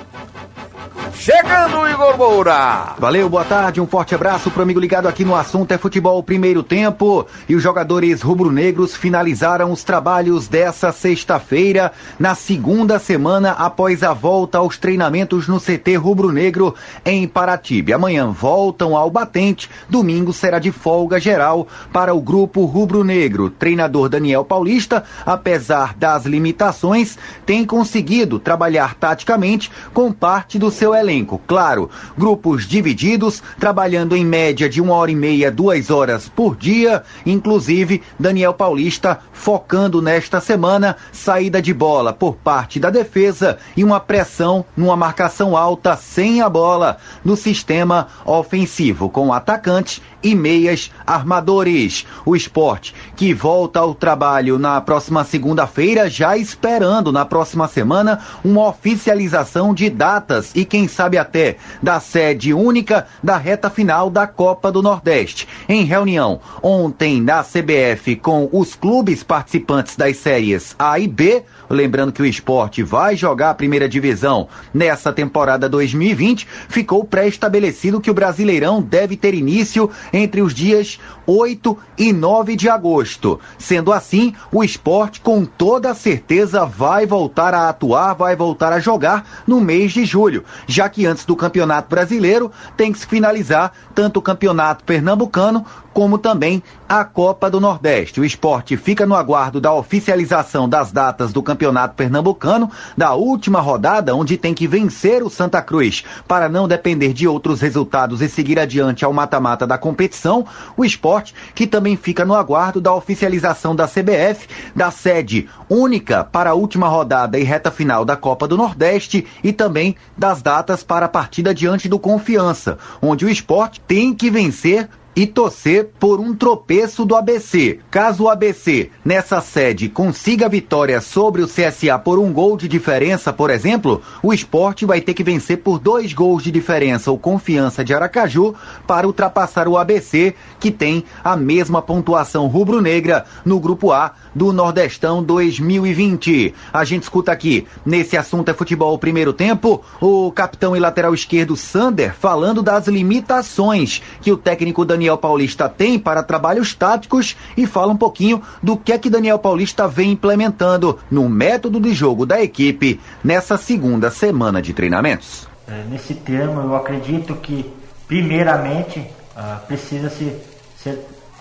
Chegando 1.25 1.88
Igor 1.88 2.19
Moura. 2.19 2.97
Valeu, 2.99 3.31
boa 3.31 3.47
tarde, 3.47 3.81
um 3.81 3.87
forte 3.87 4.14
abraço 4.14 4.50
pro 4.50 4.62
amigo 4.62 4.78
ligado 4.78 5.09
aqui 5.09 5.25
no 5.25 5.35
assunto 5.35 5.73
é 5.73 5.78
futebol 5.78 6.23
primeiro 6.23 6.62
tempo. 6.62 7.26
E 7.49 7.57
os 7.57 7.62
jogadores 7.62 8.21
rubro-negros 8.21 8.95
finalizaram 8.95 9.73
os 9.73 9.83
trabalhos 9.83 10.49
dessa 10.49 10.93
sexta-feira, 10.93 11.93
na 12.19 12.35
segunda 12.35 12.99
semana 12.99 13.52
após 13.52 14.02
a 14.02 14.12
volta 14.12 14.59
aos 14.59 14.76
treinamentos 14.76 15.49
no 15.49 15.59
CT 15.59 15.97
rubro-negro 15.97 16.75
em 17.07 17.26
Paratibe. 17.26 17.95
Amanhã 17.95 18.26
voltam 18.31 18.95
ao 18.95 19.11
batente, 19.11 19.71
domingo 19.88 20.31
será 20.31 20.59
de 20.59 20.71
folga 20.71 21.19
geral 21.19 21.66
para 21.90 22.12
o 22.12 22.21
grupo 22.21 22.66
rubro-negro. 22.66 23.49
Treinador 23.49 24.11
Daniel 24.11 24.45
Paulista, 24.45 25.02
apesar 25.25 25.95
das 25.95 26.26
limitações, 26.26 27.16
tem 27.47 27.64
conseguido 27.64 28.38
trabalhar 28.38 28.95
taticamente 28.97 29.71
com 29.95 30.12
parte 30.12 30.59
do 30.59 30.71
seu 30.71 30.95
elenco 30.95 31.13
elenco. 31.14 31.40
Claro, 31.47 31.88
grupos 32.18 32.66
divididos, 32.66 33.42
trabalhando 33.59 34.16
em 34.16 34.25
média 34.25 34.68
de 34.68 34.80
uma 34.80 34.94
hora 34.94 35.11
e 35.11 35.16
meia, 35.16 35.50
duas 35.50 35.90
horas 35.90 36.28
por 36.28 36.56
dia. 36.56 37.02
Inclusive, 37.25 38.02
Daniel 38.18 38.54
Paulista 38.54 39.21
focando 39.33 40.02
nesta 40.02 40.40
semana 40.40 40.97
saída 41.12 41.62
de 41.62 41.73
bola 41.73 42.12
por 42.12 42.35
parte 42.37 42.80
da 42.80 42.90
defesa 42.90 43.59
e 43.76 43.85
uma 43.85 44.00
pressão 44.00 44.64
numa 44.76 44.97
marcação 44.97 45.56
alta 45.56 45.97
sem 45.97 46.40
a 46.40 46.49
bola 46.49 46.99
no 47.25 47.37
sistema 47.37 48.09
ofensivo, 48.25 49.09
com 49.09 49.33
atacantes 49.33 50.00
e 50.23 50.35
meias 50.35 50.90
armadores. 51.06 52.06
O 52.25 52.35
esporte 52.35 52.94
que 53.14 53.35
volta 53.35 53.80
ao 53.80 53.94
trabalho 53.94 54.59
na 54.59 54.80
próxima 54.80 55.23
segunda-feira, 55.23 56.09
já 56.09 56.37
esperando 56.37 57.12
na 57.12 57.25
próxima 57.25 57.68
semana 57.68 58.21
uma 58.42 58.68
oficialização 58.68 59.75
de 59.75 59.90
datas 59.90 60.50
e 60.54 60.64
quem 60.64 60.88
sabe 60.88 61.03
até 61.18 61.56
da 61.82 62.00
sede 62.00 62.52
única 62.52 63.06
da 63.23 63.37
reta 63.37 63.70
final 63.70 64.11
da 64.11 64.26
Copa 64.26 64.70
do 64.70 64.82
Nordeste. 64.82 65.49
Em 65.68 65.84
reunião 65.84 66.40
ontem 66.62 67.20
na 67.20 67.42
CBF 67.42 68.16
com 68.16 68.49
os 68.52 68.75
clubes 68.75 69.23
participantes 69.23 69.96
das 69.96 70.16
séries 70.16 70.75
A 70.78 70.99
e 70.99 71.06
B, 71.06 71.42
lembrando 71.75 72.12
que 72.12 72.23
o 72.23 72.26
esporte 72.26 72.83
vai 72.83 73.16
jogar 73.16 73.50
a 73.50 73.54
primeira 73.54 73.88
divisão 73.88 74.49
nessa 74.73 75.12
temporada 75.12 75.69
2020, 75.69 76.47
ficou 76.69 77.04
pré-estabelecido 77.04 78.00
que 78.00 78.11
o 78.11 78.14
Brasileirão 78.14 78.81
deve 78.81 79.16
ter 79.16 79.35
início 79.35 79.90
entre 80.12 80.40
os 80.40 80.54
dias 80.54 80.99
8 81.26 81.76
e 81.99 82.12
9 82.12 82.57
de 82.57 82.69
agosto. 82.69 83.40
Sendo 83.59 83.93
assim, 83.93 84.35
o 84.52 84.62
esporte 84.62 85.21
com 85.21 85.45
toda 85.45 85.95
certeza 85.95 86.64
vai 86.64 87.07
voltar 87.07 87.54
a 87.54 87.69
atuar, 87.69 88.14
vai 88.14 88.37
voltar 88.37 88.73
a 88.73 88.81
jogar 88.81 89.43
no 89.47 89.61
mês 89.61 89.93
de 89.93 90.04
julho, 90.04 90.45
já 90.66 90.88
que 90.88 91.07
antes 91.07 91.25
do 91.25 91.37
Campeonato 91.37 91.88
Brasileiro 91.88 92.50
tem 92.76 92.93
que 92.93 92.99
se 92.99 93.07
finalizar 93.07 93.73
tanto 93.95 94.19
o 94.19 94.23
Campeonato 94.23 94.85
Pernambucano 94.85 95.64
como 95.95 96.19
também 96.19 96.61
a 96.89 97.05
Copa 97.05 97.49
do 97.49 97.61
Nordeste. 97.61 98.21
O 98.21 98.25
esporte 98.25 98.77
fica 98.77 99.07
no 99.07 99.15
aguardo 99.15 99.61
da 99.61 99.73
oficialização 99.73 100.69
das 100.69 100.91
datas 100.91 101.33
do 101.33 101.43
Campeonato 101.43 101.95
Pernambucano, 101.95 102.71
da 102.99 103.15
última 103.15 103.61
rodada, 103.61 104.15
onde 104.15 104.37
tem 104.37 104.53
que 104.53 104.67
vencer 104.67 105.23
o 105.23 105.31
Santa 105.31 105.63
Cruz 105.63 106.05
para 106.27 106.49
não 106.49 106.67
depender 106.67 107.13
de 107.13 107.29
outros 107.29 107.61
resultados 107.61 108.21
e 108.21 108.29
seguir 108.29 108.59
adiante 108.59 109.05
ao 109.05 109.13
mata-mata 109.13 109.67
da 109.67 109.79
competição. 109.79 110.45
O 110.77 110.85
esporte 110.85 111.33
que 111.55 111.67
também 111.67 111.97
fica 111.97 112.25
no 112.25 112.35
aguardo 112.35 112.81
da 112.81 112.93
oficialização 112.93 113.75
da 113.75 113.87
CBF, 113.87 114.49
da 114.75 114.91
sede 114.91 115.49
única 115.71 116.25
para 116.25 116.51
a 116.51 116.55
última 116.55 116.89
rodada 116.89 117.39
e 117.39 117.45
reta 117.45 117.71
final 117.71 118.05
da 118.05 118.17
Copa 118.17 118.49
do 118.49 118.57
Nordeste 118.57 119.27
e 119.45 119.53
também 119.53 119.95
das 120.19 120.43
datas 120.43 120.83
para 120.83 121.07
a 121.07 121.09
partida 121.09 121.55
diante 121.55 121.89
do 121.89 122.01
Confiança, 122.01 122.79
onde 123.01 123.25
o 123.25 123.29
esporte 123.29 123.81
tem 123.81 124.13
que 124.13 124.29
vencer 124.29 124.89
e 125.16 125.26
torcer 125.26 125.90
por 125.99 126.21
um 126.21 126.35
tropeço 126.35 127.04
do 127.04 127.14
ABC. 127.14 127.78
Caso 127.90 128.25
o 128.25 128.28
ABC, 128.28 128.90
nessa 129.04 129.40
sede, 129.40 129.88
consiga 129.88 130.49
vitória 130.49 131.00
sobre 131.00 131.42
o 131.42 131.47
CSA 131.47 131.99
por 131.99 132.18
um 132.18 132.33
gol 132.33 132.56
de 132.56 132.66
diferença, 132.66 133.33
por 133.33 133.50
exemplo, 133.50 134.02
o 134.23 134.33
esporte 134.33 134.85
vai 134.85 135.00
ter 135.00 135.14
que 135.14 135.23
vencer 135.23 135.59
por 135.59 135.78
dois 135.78 136.12
gols 136.12 136.42
de 136.42 136.50
diferença 136.50 137.12
o 137.12 137.18
Confiança 137.18 137.85
de 137.85 137.94
Aracaju 137.94 138.54
para 138.87 139.06
ultrapassar 139.06 139.68
o 139.68 139.78
ABC, 139.78 140.35
que 140.59 140.71
tem 140.71 141.04
a 141.23 141.37
mesma 141.37 141.80
pontuação 141.80 142.47
rubro-negra 142.47 143.25
no 143.44 143.61
Grupo 143.61 143.92
A 143.92 144.12
do 144.35 144.52
Nordestão 144.52 145.23
2020. 145.23 146.54
A 146.73 146.85
gente 146.85 147.04
escuta 147.04 147.30
aqui, 147.30 147.66
nesse 147.87 148.16
assunto 148.16 148.49
é 148.49 148.54
futebol 148.54 148.99
primeiro 148.99 149.33
tempo, 149.33 149.85
o 150.00 150.33
capitão 150.33 150.76
e 150.76 150.80
lateral 150.80 151.14
esquerdo 151.14 151.56
Sander 151.56 152.14
falando 152.14 152.62
das 152.62 152.88
limitações 152.88 154.02
que 154.21 154.33
o 154.33 154.37
técnico 154.37 154.85
Daniel 154.85 155.03
Paulista 155.18 155.68
tem 155.68 155.99
para 155.99 156.23
trabalhos 156.23 156.75
táticos 156.75 157.37
e 157.56 157.66
fala 157.66 157.92
um 157.92 157.96
pouquinho 157.96 158.42
do 158.62 158.76
que 158.76 158.92
é 158.92 158.99
que 158.99 159.11
Daniel 159.11 159.38
Paulista 159.38 159.87
vem 159.87 160.12
implementando 160.12 160.99
no 161.11 161.28
método 161.28 161.78
de 161.78 161.92
jogo 161.92 162.25
da 162.25 162.42
equipe 162.42 163.00
nessa 163.23 163.56
segunda 163.56 164.11
semana 164.11 164.62
de 164.62 164.73
treinamentos. 164.73 165.46
É, 165.68 165.84
nesse 165.90 166.14
termo, 166.14 166.61
eu 166.61 166.76
acredito 166.76 167.34
que, 167.37 167.70
primeiramente, 168.06 169.06
ah, 169.37 169.61
precisa 169.66 170.08
se, 170.11 170.37
se, 170.76 170.99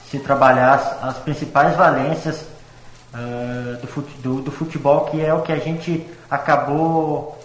se 0.09 0.19
trabalhar 0.19 0.73
as, 0.73 1.03
as 1.03 1.17
principais 1.19 1.75
valências 1.75 2.45
uh, 3.13 3.79
do, 3.79 3.87
fute, 3.87 4.13
do, 4.21 4.41
do, 4.41 4.51
futebol, 4.51 5.05
que 5.05 5.21
é 5.21 5.33
o 5.33 5.41
que 5.41 5.51
a 5.51 5.59
gente 5.59 6.05
acabou 6.29 7.37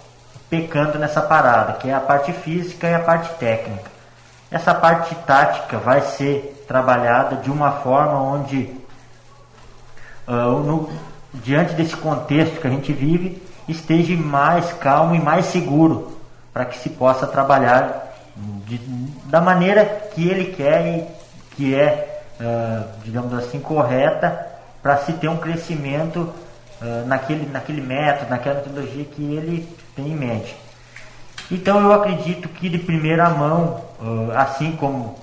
pecando 0.48 0.98
nessa 0.98 1.20
parada, 1.20 1.75
que 1.75 1.88
é 1.88 1.94
a 1.94 2.00
parte 2.00 2.32
física 2.32 2.88
e 2.88 2.94
a 2.94 3.00
parte 3.00 3.34
técnica. 3.38 3.98
Essa 4.50 4.75
parte 4.75 5.14
tática 5.26 5.78
vai 5.78 6.00
ser 6.00 6.64
trabalhada 6.67 7.37
de 7.37 7.50
uma 7.50 7.71
forma 7.71 8.21
onde, 8.21 8.71
uh, 10.26 10.59
no, 10.61 10.90
diante 11.35 11.75
desse 11.75 11.97
contexto 11.97 12.61
que 12.61 12.67
a 12.67 12.71
gente 12.71 12.93
vive, 12.93 13.43
esteja 13.69 14.17
mais 14.17 14.73
calmo 14.75 15.14
e 15.14 15.21
mais 15.21 15.47
seguro 15.47 16.17
para 16.52 16.64
que 16.64 16.78
se 16.78 16.88
possa 16.88 17.26
trabalhar 17.26 18.09
de, 18.67 18.78
da 19.26 19.40
maneira 19.40 19.85
que 20.14 20.26
ele 20.26 20.52
quer 20.55 20.87
e 20.87 21.07
que 21.55 21.75
é, 21.75 22.23
uh, 22.40 22.88
digamos 23.05 23.35
assim, 23.35 23.61
correta 23.61 24.47
para 24.83 24.97
se 24.99 25.12
ter 25.12 25.28
um 25.28 25.37
crescimento 25.37 26.33
uh, 26.81 27.07
naquele, 27.07 27.47
naquele 27.50 27.83
método, 27.83 28.31
naquela 28.31 28.57
metodologia 28.57 29.05
que 29.05 29.35
ele 29.35 29.69
tem 29.95 30.09
em 30.09 30.17
mente. 30.17 30.57
Então 31.50 31.81
eu 31.81 31.93
acredito 31.93 32.49
que 32.49 32.69
de 32.69 32.78
primeira 32.78 33.28
mão, 33.31 33.83
uh, 34.00 34.33
assim 34.37 34.73
como 34.73 35.17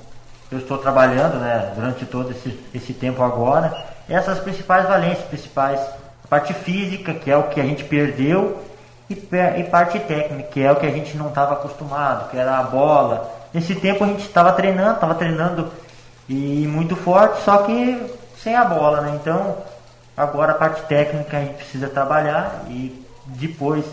eu 0.52 0.60
estou 0.60 0.78
trabalhando 0.78 1.38
né, 1.38 1.74
durante 1.76 2.06
todo 2.06 2.32
esse, 2.32 2.60
esse 2.74 2.94
tempo 2.94 3.24
agora, 3.24 3.76
essas 4.08 4.40
principais 4.40 4.88
valências, 4.88 5.26
principais 5.26 5.80
parte 6.30 6.54
física, 6.54 7.14
que 7.14 7.30
é 7.30 7.38
o 7.38 7.44
que 7.44 7.62
a 7.62 7.64
gente 7.64 7.84
perdeu, 7.84 8.64
e, 9.10 9.14
e 9.14 9.64
parte 9.66 10.00
técnica, 10.00 10.50
que 10.50 10.62
é 10.62 10.72
o 10.72 10.76
que 10.76 10.86
a 10.86 10.92
gente 10.92 11.16
não 11.16 11.30
estava 11.30 11.54
acostumado, 11.54 12.30
que 12.30 12.38
era 12.38 12.58
a 12.58 12.64
bola. 12.64 13.32
Nesse 13.54 13.76
tempo 13.76 14.04
a 14.04 14.08
gente 14.08 14.26
estava 14.26 14.52
treinando, 14.52 14.96
estava 14.96 15.16
treinando 15.16 15.72
e 16.28 16.68
muito 16.68 16.96
forte, 16.96 17.44
só 17.44 17.60
que 17.60 18.02
sem 18.42 18.56
a 18.56 18.66
bola, 18.66 19.02
né? 19.02 19.18
Então, 19.22 19.58
agora 20.18 20.54
a 20.54 20.56
parte 20.56 20.82
técnica 20.84 21.38
a 21.38 21.42
gente 21.42 21.56
precisa 21.56 21.88
trabalhar 21.88 22.64
e 22.68 23.06
depois, 23.28 23.86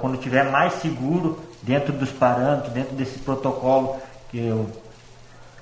quando 0.00 0.16
tiver 0.18 0.50
mais 0.50 0.74
seguro 0.74 1.38
dentro 1.62 1.92
dos 1.92 2.10
parâmetros, 2.10 2.72
dentro 2.72 2.94
desse 2.94 3.18
protocolo 3.18 3.96
que 4.30 4.38
eu, 4.46 4.68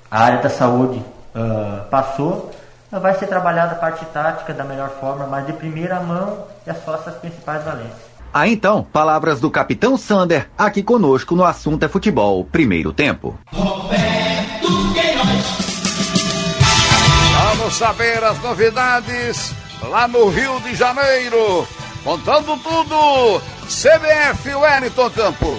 a 0.09 0.23
área 0.23 0.41
da 0.41 0.49
saúde 0.49 1.03
uh, 1.35 1.89
passou, 1.89 2.51
uh, 2.91 2.99
vai 2.99 3.13
ser 3.15 3.27
trabalhada 3.27 3.73
a 3.73 3.75
parte 3.75 4.05
tática 4.05 4.53
da 4.53 4.63
melhor 4.63 4.89
forma, 4.99 5.27
mas 5.27 5.45
de 5.45 5.53
primeira 5.53 5.99
mão 5.99 6.45
é 6.65 6.73
só 6.73 6.95
essas 6.95 7.15
principais 7.15 7.63
valências. 7.63 8.11
Ah, 8.33 8.47
então, 8.47 8.83
palavras 8.83 9.41
do 9.41 9.51
capitão 9.51 9.97
Sander, 9.97 10.49
aqui 10.57 10.81
conosco 10.81 11.35
no 11.35 11.43
assunto 11.43 11.83
é 11.83 11.89
futebol, 11.89 12.45
primeiro 12.45 12.93
tempo. 12.93 13.37
Roberto 13.53 14.93
Queiroz. 14.93 15.61
Vamos 17.57 17.73
saber 17.75 18.23
as 18.23 18.41
novidades 18.41 19.53
lá 19.83 20.07
no 20.07 20.29
Rio 20.29 20.61
de 20.61 20.75
Janeiro. 20.75 21.67
Contando 22.05 22.57
tudo, 22.57 23.41
CBF 23.71 24.53
Wellington 24.53 25.09
Campos. 25.11 25.57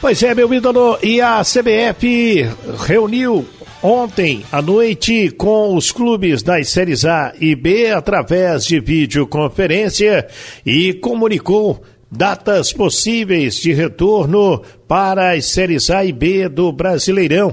Pois 0.00 0.22
é, 0.22 0.32
meu 0.36 0.54
ídolo, 0.54 0.96
e 1.02 1.20
a 1.20 1.42
CBF 1.42 2.48
reuniu 2.86 3.44
ontem 3.82 4.44
à 4.52 4.62
noite 4.62 5.30
com 5.30 5.74
os 5.74 5.90
clubes 5.90 6.44
das 6.44 6.68
séries 6.68 7.04
A 7.04 7.34
e 7.40 7.56
B 7.56 7.90
através 7.90 8.64
de 8.64 8.78
videoconferência 8.78 10.28
e 10.64 10.94
comunicou 10.94 11.82
datas 12.08 12.72
possíveis 12.72 13.56
de 13.56 13.72
retorno 13.72 14.62
para 14.86 15.32
as 15.32 15.46
séries 15.46 15.90
A 15.90 16.04
e 16.04 16.12
B 16.12 16.48
do 16.48 16.70
Brasileirão. 16.70 17.52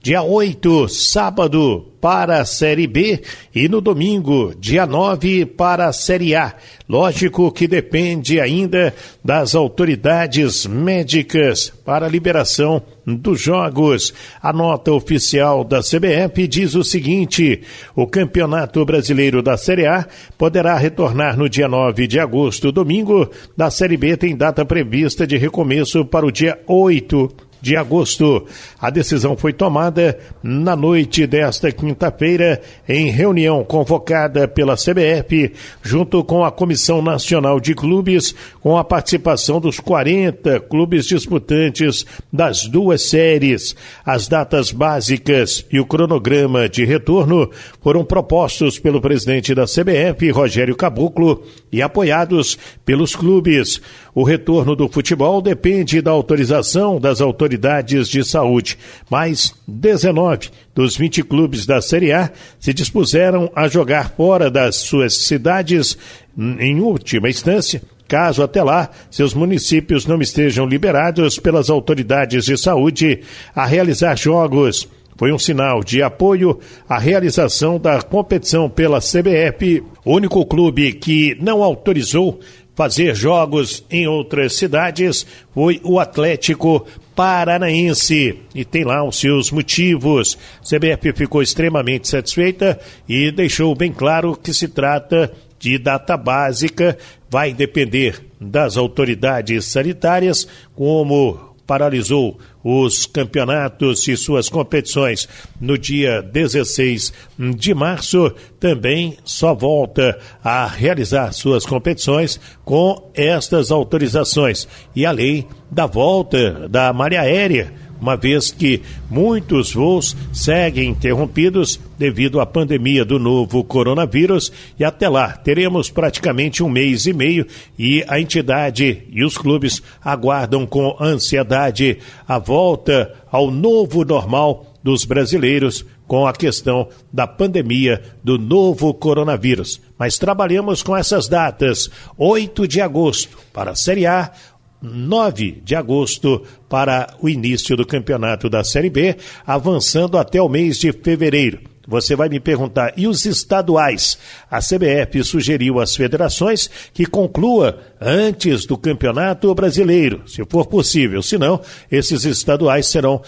Dia 0.00 0.22
8, 0.22 0.88
sábado, 0.88 1.84
para 2.00 2.40
a 2.40 2.44
Série 2.44 2.86
B 2.86 3.20
e 3.52 3.68
no 3.68 3.80
domingo, 3.80 4.54
dia 4.56 4.86
9, 4.86 5.44
para 5.44 5.88
a 5.88 5.92
Série 5.92 6.36
A. 6.36 6.54
Lógico 6.88 7.50
que 7.50 7.66
depende 7.66 8.40
ainda 8.40 8.94
das 9.24 9.56
autoridades 9.56 10.66
médicas 10.66 11.72
para 11.84 12.06
a 12.06 12.08
liberação 12.08 12.80
dos 13.04 13.40
jogos. 13.40 14.14
A 14.40 14.52
nota 14.52 14.92
oficial 14.92 15.64
da 15.64 15.80
CBF 15.80 16.46
diz 16.46 16.76
o 16.76 16.84
seguinte: 16.84 17.62
o 17.96 18.06
Campeonato 18.06 18.84
Brasileiro 18.84 19.42
da 19.42 19.56
Série 19.56 19.86
A 19.86 20.06
poderá 20.38 20.76
retornar 20.76 21.36
no 21.36 21.48
dia 21.48 21.66
9 21.66 22.06
de 22.06 22.20
agosto, 22.20 22.70
domingo. 22.70 23.28
Da 23.56 23.68
Série 23.68 23.96
B 23.96 24.16
tem 24.16 24.36
data 24.36 24.64
prevista 24.64 25.26
de 25.26 25.36
recomeço 25.36 26.04
para 26.04 26.24
o 26.24 26.30
dia 26.30 26.56
8 26.68 27.47
de 27.60 27.76
agosto. 27.76 28.46
A 28.80 28.90
decisão 28.90 29.36
foi 29.36 29.52
tomada 29.52 30.18
na 30.42 30.76
noite 30.76 31.26
desta 31.26 31.70
quinta-feira 31.72 32.60
em 32.88 33.10
reunião 33.10 33.64
convocada 33.64 34.46
pela 34.46 34.76
CBF 34.76 35.52
junto 35.82 36.22
com 36.24 36.44
a 36.44 36.50
Comissão 36.50 37.02
Nacional 37.02 37.60
de 37.60 37.74
Clubes, 37.74 38.34
com 38.60 38.76
a 38.76 38.84
participação 38.84 39.60
dos 39.60 39.80
40 39.80 40.60
clubes 40.60 41.06
disputantes 41.06 42.04
das 42.32 42.66
duas 42.66 43.02
séries. 43.02 43.74
As 44.04 44.28
datas 44.28 44.70
básicas 44.70 45.64
e 45.70 45.80
o 45.80 45.86
cronograma 45.86 46.68
de 46.68 46.84
retorno 46.84 47.50
foram 47.82 48.04
propostos 48.04 48.78
pelo 48.78 49.00
presidente 49.00 49.54
da 49.54 49.64
CBF, 49.64 50.30
Rogério 50.30 50.76
Caboclo, 50.76 51.42
e 51.70 51.82
apoiados 51.82 52.58
pelos 52.84 53.14
clubes. 53.14 53.80
O 54.18 54.24
retorno 54.24 54.74
do 54.74 54.88
futebol 54.88 55.40
depende 55.40 56.02
da 56.02 56.10
autorização 56.10 56.98
das 56.98 57.20
autoridades 57.20 58.08
de 58.08 58.24
saúde, 58.24 58.76
mas 59.08 59.54
19 59.64 60.50
dos 60.74 60.96
20 60.96 61.22
clubes 61.22 61.64
da 61.64 61.80
Série 61.80 62.12
A 62.12 62.28
se 62.58 62.74
dispuseram 62.74 63.48
a 63.54 63.68
jogar 63.68 64.10
fora 64.16 64.50
das 64.50 64.74
suas 64.74 65.18
cidades 65.18 65.96
em 66.36 66.80
última 66.80 67.30
instância 67.30 67.80
caso 68.08 68.42
até 68.42 68.60
lá 68.60 68.90
seus 69.08 69.34
municípios 69.34 70.04
não 70.04 70.20
estejam 70.20 70.66
liberados 70.66 71.38
pelas 71.38 71.70
autoridades 71.70 72.46
de 72.46 72.58
saúde 72.58 73.20
a 73.54 73.66
realizar 73.66 74.16
jogos. 74.16 74.88
Foi 75.16 75.32
um 75.32 75.38
sinal 75.38 75.84
de 75.84 76.02
apoio 76.02 76.58
à 76.88 76.98
realização 76.98 77.78
da 77.78 78.02
competição 78.02 78.68
pela 78.68 78.98
CBF, 79.00 79.82
único 80.04 80.44
clube 80.44 80.92
que 80.92 81.36
não 81.40 81.62
autorizou 81.62 82.40
fazer 82.78 83.12
jogos 83.12 83.84
em 83.90 84.06
outras 84.06 84.54
cidades 84.54 85.26
foi 85.52 85.80
o 85.82 85.98
Atlético 85.98 86.86
Paranaense 87.12 88.38
e 88.54 88.64
tem 88.64 88.84
lá 88.84 89.02
os 89.02 89.18
seus 89.18 89.50
motivos. 89.50 90.38
CBF 90.62 91.12
ficou 91.12 91.42
extremamente 91.42 92.06
satisfeita 92.06 92.78
e 93.08 93.32
deixou 93.32 93.74
bem 93.74 93.92
claro 93.92 94.38
que 94.40 94.54
se 94.54 94.68
trata 94.68 95.32
de 95.58 95.76
data 95.76 96.16
básica, 96.16 96.96
vai 97.28 97.52
depender 97.52 98.24
das 98.40 98.76
autoridades 98.76 99.64
sanitárias, 99.64 100.46
como 100.76 101.47
paralisou 101.68 102.38
os 102.64 103.04
campeonatos 103.04 104.08
e 104.08 104.16
suas 104.16 104.48
competições. 104.48 105.28
No 105.60 105.76
dia 105.76 106.22
16 106.22 107.12
de 107.38 107.74
março, 107.74 108.32
também 108.58 109.18
só 109.22 109.54
volta 109.54 110.18
a 110.42 110.66
realizar 110.66 111.30
suas 111.32 111.66
competições 111.66 112.40
com 112.64 113.10
estas 113.14 113.70
autorizações. 113.70 114.66
E 114.96 115.04
a 115.04 115.10
lei 115.10 115.46
da 115.70 115.84
volta 115.84 116.66
da 116.70 116.90
malha 116.90 117.20
aérea 117.20 117.70
uma 118.00 118.16
vez 118.16 118.50
que 118.50 118.82
muitos 119.10 119.72
voos 119.72 120.16
seguem 120.32 120.90
interrompidos 120.90 121.80
devido 121.98 122.40
à 122.40 122.46
pandemia 122.46 123.04
do 123.04 123.18
novo 123.18 123.64
coronavírus 123.64 124.52
e 124.78 124.84
até 124.84 125.08
lá 125.08 125.32
teremos 125.32 125.90
praticamente 125.90 126.62
um 126.62 126.68
mês 126.68 127.06
e 127.06 127.12
meio 127.12 127.46
e 127.78 128.04
a 128.06 128.20
entidade 128.20 129.02
e 129.10 129.24
os 129.24 129.36
clubes 129.36 129.82
aguardam 130.02 130.66
com 130.66 130.96
ansiedade 131.00 131.98
a 132.26 132.38
volta 132.38 133.14
ao 133.30 133.50
novo 133.50 134.04
normal 134.04 134.66
dos 134.82 135.04
brasileiros 135.04 135.84
com 136.06 136.26
a 136.26 136.32
questão 136.32 136.88
da 137.12 137.26
pandemia 137.26 138.02
do 138.24 138.38
novo 138.38 138.94
coronavírus. 138.94 139.80
Mas 139.98 140.16
trabalhamos 140.16 140.82
com 140.82 140.96
essas 140.96 141.28
datas: 141.28 141.90
8 142.16 142.66
de 142.66 142.80
agosto 142.80 143.38
para 143.52 143.72
a 143.72 143.76
Série 143.76 144.06
A, 144.06 144.32
9 144.80 145.62
de 145.64 145.74
agosto 145.74 146.42
para 146.68 147.14
o 147.20 147.28
início 147.28 147.76
do 147.76 147.86
campeonato 147.86 148.48
da 148.48 148.62
Série 148.62 148.90
B, 148.90 149.16
avançando 149.46 150.18
até 150.18 150.40
o 150.40 150.48
mês 150.48 150.78
de 150.78 150.92
fevereiro. 150.92 151.60
Você 151.86 152.14
vai 152.14 152.28
me 152.28 152.38
perguntar, 152.38 152.92
e 152.98 153.06
os 153.06 153.24
estaduais? 153.24 154.18
A 154.50 154.58
CBF 154.58 155.24
sugeriu 155.24 155.80
às 155.80 155.96
federações 155.96 156.68
que 156.92 157.06
conclua 157.06 157.78
antes 157.98 158.66
do 158.66 158.76
Campeonato 158.76 159.54
Brasileiro, 159.54 160.22
se 160.26 160.44
for 160.50 160.66
possível. 160.66 161.22
Senão, 161.22 161.62
esses 161.90 162.26
estaduais 162.26 162.86
serão 162.88 163.22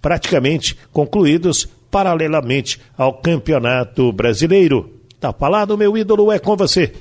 praticamente 0.00 0.74
concluídos 0.90 1.68
paralelamente 1.90 2.80
ao 2.96 3.12
Campeonato 3.12 4.10
Brasileiro. 4.10 5.02
Tá 5.20 5.30
falado, 5.30 5.76
meu 5.76 5.94
ídolo, 5.94 6.32
é 6.32 6.38
com 6.38 6.56
você. 6.56 6.94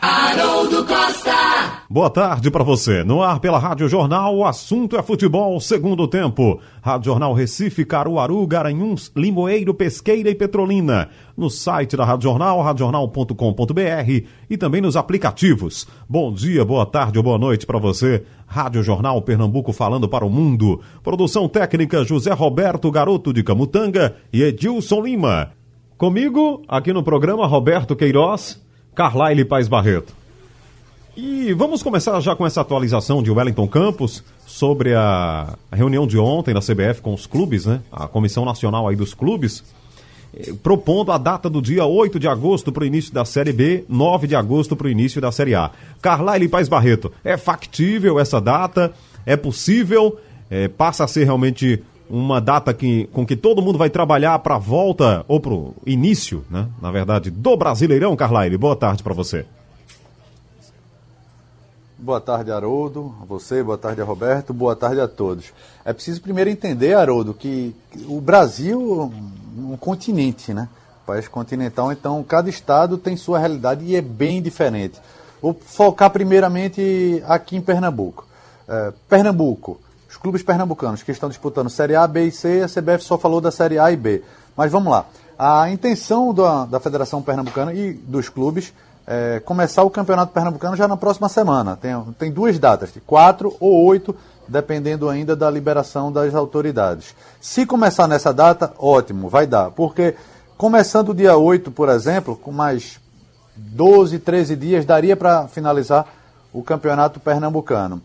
Haroldo 0.00 0.86
Costa. 0.86 1.84
Boa 1.90 2.08
tarde 2.08 2.50
para 2.50 2.64
você. 2.64 3.04
No 3.04 3.22
ar 3.22 3.38
pela 3.38 3.58
Rádio 3.58 3.86
Jornal, 3.86 4.34
o 4.34 4.46
assunto 4.46 4.96
é 4.96 5.02
futebol, 5.02 5.60
segundo 5.60 6.08
tempo. 6.08 6.58
Rádio 6.80 7.06
Jornal 7.06 7.34
Recife, 7.34 7.84
Caruaru, 7.84 8.46
Garanhuns, 8.46 9.12
Limoeiro, 9.14 9.74
Pesqueira 9.74 10.30
e 10.30 10.34
Petrolina. 10.34 11.10
No 11.36 11.50
site 11.50 11.98
da 11.98 12.04
Rádio 12.06 12.30
Jornal, 12.30 12.62
radiojornal.com.br 12.62 14.26
e 14.48 14.56
também 14.56 14.80
nos 14.80 14.96
aplicativos. 14.96 15.86
Bom 16.08 16.32
dia, 16.32 16.64
boa 16.64 16.86
tarde 16.86 17.18
ou 17.18 17.24
boa 17.24 17.36
noite 17.36 17.66
para 17.66 17.78
você. 17.78 18.24
Rádio 18.46 18.82
Jornal 18.82 19.20
Pernambuco 19.20 19.70
falando 19.70 20.08
para 20.08 20.24
o 20.24 20.30
mundo. 20.30 20.80
Produção 21.02 21.46
técnica 21.46 22.04
José 22.04 22.32
Roberto 22.32 22.90
Garoto 22.90 23.34
de 23.34 23.42
Camutanga 23.42 24.16
e 24.32 24.42
Edilson 24.42 25.02
Lima. 25.02 25.50
Comigo, 25.98 26.62
aqui 26.66 26.90
no 26.90 27.02
programa, 27.02 27.46
Roberto 27.46 27.94
Queiroz. 27.94 28.69
Carlyle 28.94 29.44
Paz 29.44 29.68
Barreto. 29.68 30.20
E 31.16 31.52
vamos 31.52 31.82
começar 31.82 32.18
já 32.20 32.34
com 32.36 32.46
essa 32.46 32.60
atualização 32.60 33.22
de 33.22 33.30
Wellington 33.30 33.66
Campos 33.68 34.22
sobre 34.46 34.94
a 34.94 35.54
reunião 35.72 36.06
de 36.06 36.18
ontem 36.18 36.54
da 36.54 36.60
CBF 36.60 37.02
com 37.02 37.12
os 37.12 37.26
clubes, 37.26 37.66
né? 37.66 37.80
A 37.90 38.06
Comissão 38.06 38.44
Nacional 38.44 38.88
aí 38.88 38.96
dos 38.96 39.12
Clubes, 39.12 39.64
eh, 40.34 40.52
propondo 40.62 41.12
a 41.12 41.18
data 41.18 41.50
do 41.50 41.60
dia 41.60 41.84
8 41.84 42.18
de 42.18 42.28
agosto 42.28 42.72
para 42.72 42.84
o 42.84 42.86
início 42.86 43.12
da 43.12 43.24
Série 43.24 43.52
B, 43.52 43.84
9 43.88 44.28
de 44.28 44.36
agosto 44.36 44.76
para 44.76 44.86
o 44.86 44.90
início 44.90 45.20
da 45.20 45.32
Série 45.32 45.54
A. 45.54 45.70
Carlyle 46.00 46.48
Paz 46.48 46.68
Barreto, 46.68 47.12
é 47.24 47.36
factível 47.36 48.18
essa 48.18 48.40
data? 48.40 48.92
É 49.26 49.36
possível? 49.36 50.18
É, 50.48 50.68
passa 50.68 51.04
a 51.04 51.08
ser 51.08 51.24
realmente 51.24 51.82
uma 52.10 52.40
data 52.40 52.74
que, 52.74 53.08
com 53.12 53.24
que 53.24 53.36
todo 53.36 53.62
mundo 53.62 53.78
vai 53.78 53.88
trabalhar 53.88 54.38
para 54.40 54.56
a 54.56 54.58
volta, 54.58 55.24
ou 55.28 55.38
para 55.40 55.54
o 55.54 55.74
início, 55.86 56.44
né? 56.50 56.68
Na 56.82 56.90
verdade, 56.90 57.30
do 57.30 57.56
Brasileirão, 57.56 58.16
Carlyle. 58.16 58.58
Boa 58.58 58.76
tarde 58.76 59.02
para 59.02 59.14
você. 59.14 59.46
Boa 61.96 62.20
tarde, 62.20 62.50
Haroldo, 62.50 63.14
a 63.22 63.26
você, 63.26 63.62
boa 63.62 63.76
tarde 63.76 64.00
Roberto, 64.00 64.54
boa 64.54 64.74
tarde 64.74 65.00
a 65.00 65.06
todos. 65.06 65.52
É 65.84 65.92
preciso 65.92 66.22
primeiro 66.22 66.48
entender, 66.48 66.94
Haroldo, 66.94 67.34
que 67.34 67.76
o 68.08 68.20
Brasil 68.20 69.12
é 69.58 69.60
um 69.60 69.76
continente, 69.76 70.54
né? 70.54 70.68
país 71.10 71.26
continental, 71.26 71.90
então 71.90 72.22
cada 72.22 72.48
estado 72.48 72.96
tem 72.96 73.16
sua 73.16 73.38
realidade 73.38 73.84
e 73.84 73.96
é 73.96 74.00
bem 74.00 74.40
diferente. 74.40 75.00
Vou 75.42 75.58
focar 75.60 76.10
primeiramente 76.10 77.22
aqui 77.26 77.56
em 77.56 77.60
Pernambuco. 77.60 78.26
É, 78.68 78.92
Pernambuco, 79.08 79.80
clubes 80.20 80.42
pernambucanos 80.42 81.02
que 81.02 81.10
estão 81.10 81.28
disputando 81.28 81.70
Série 81.70 81.96
A, 81.96 82.06
B 82.06 82.26
e 82.26 82.32
C, 82.32 82.62
a 82.62 82.68
CBF 82.68 83.02
só 83.04 83.18
falou 83.18 83.40
da 83.40 83.50
Série 83.50 83.78
A 83.78 83.90
e 83.90 83.96
B. 83.96 84.22
Mas 84.56 84.70
vamos 84.70 84.92
lá. 84.92 85.06
A 85.38 85.70
intenção 85.70 86.34
da, 86.34 86.66
da 86.66 86.78
Federação 86.78 87.22
Pernambucana 87.22 87.72
e 87.72 87.94
dos 87.94 88.28
clubes 88.28 88.72
é, 89.06 89.40
começar 89.40 89.82
o 89.82 89.90
Campeonato 89.90 90.32
Pernambucano 90.32 90.76
já 90.76 90.86
na 90.86 90.96
próxima 90.96 91.28
semana. 91.28 91.76
Tem, 91.76 92.00
tem 92.18 92.30
duas 92.30 92.58
datas, 92.58 92.92
de 92.92 93.00
4 93.00 93.56
ou 93.58 93.84
8, 93.86 94.14
dependendo 94.46 95.08
ainda 95.08 95.34
da 95.34 95.50
liberação 95.50 96.12
das 96.12 96.34
autoridades. 96.34 97.14
Se 97.40 97.64
começar 97.66 98.06
nessa 98.06 98.32
data, 98.32 98.72
ótimo, 98.78 99.28
vai 99.28 99.46
dar. 99.46 99.70
Porque 99.70 100.14
começando 100.56 101.08
o 101.08 101.14
dia 101.14 101.36
8, 101.36 101.72
por 101.72 101.88
exemplo, 101.88 102.36
com 102.36 102.52
mais 102.52 103.00
12, 103.56 104.18
13 104.18 104.56
dias, 104.56 104.84
daria 104.84 105.16
para 105.16 105.48
finalizar 105.48 106.06
o 106.52 106.62
Campeonato 106.62 107.18
Pernambucano. 107.18 108.02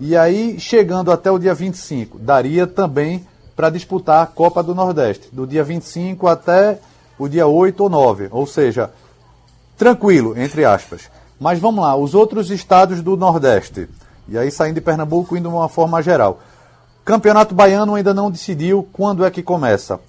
E 0.00 0.16
aí, 0.16 0.58
chegando 0.58 1.12
até 1.12 1.30
o 1.30 1.38
dia 1.38 1.54
25, 1.54 2.18
daria 2.18 2.66
também 2.66 3.26
para 3.54 3.70
disputar 3.70 4.22
a 4.22 4.26
Copa 4.26 4.62
do 4.62 4.74
Nordeste, 4.74 5.28
do 5.32 5.46
dia 5.46 5.62
25 5.62 6.26
até 6.26 6.78
o 7.18 7.28
dia 7.28 7.46
8 7.46 7.80
ou 7.82 7.88
9. 7.88 8.28
Ou 8.30 8.46
seja, 8.46 8.90
tranquilo, 9.76 10.38
entre 10.38 10.64
aspas. 10.64 11.08
Mas 11.38 11.58
vamos 11.58 11.82
lá, 11.82 11.96
os 11.96 12.14
outros 12.14 12.50
estados 12.50 13.02
do 13.02 13.16
Nordeste, 13.16 13.88
e 14.28 14.38
aí 14.38 14.50
saindo 14.50 14.76
de 14.76 14.80
Pernambuco, 14.80 15.36
indo 15.36 15.48
de 15.48 15.54
uma 15.54 15.68
forma 15.68 16.02
geral. 16.02 16.40
Campeonato 17.04 17.54
Baiano 17.54 17.94
ainda 17.94 18.14
não 18.14 18.30
decidiu 18.30 18.88
quando 18.92 19.24
é 19.24 19.30
que 19.30 19.42
começa. 19.42 20.00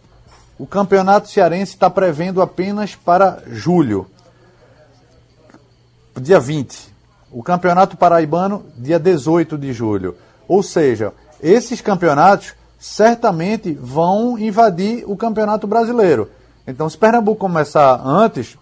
O 0.58 0.66
Campeonato 0.66 1.30
Cearense 1.30 1.74
está 1.74 1.90
prevendo 1.90 2.42
apenas 2.42 2.96
para 2.96 3.44
julho, 3.48 4.08
dia 6.22 6.40
20. 6.40 6.95
O 7.36 7.44
Campeonato 7.44 7.98
Paraibano, 7.98 8.64
dia 8.78 8.98
18 8.98 9.58
de 9.58 9.74
julho. 9.74 10.16
Ou 10.48 10.64
seja, 10.64 11.12
esses 11.44 11.82
campeonatos 11.82 12.54
certamente 12.80 13.74
vão 13.74 14.40
invadir 14.40 15.04
o 15.06 15.18
Campeonato 15.18 15.68
Brasileiro. 15.68 16.30
Então, 16.66 16.90
se 16.90 16.98
Pernambuco 16.98 17.38
começar 17.38 18.02
antes, 18.06 18.58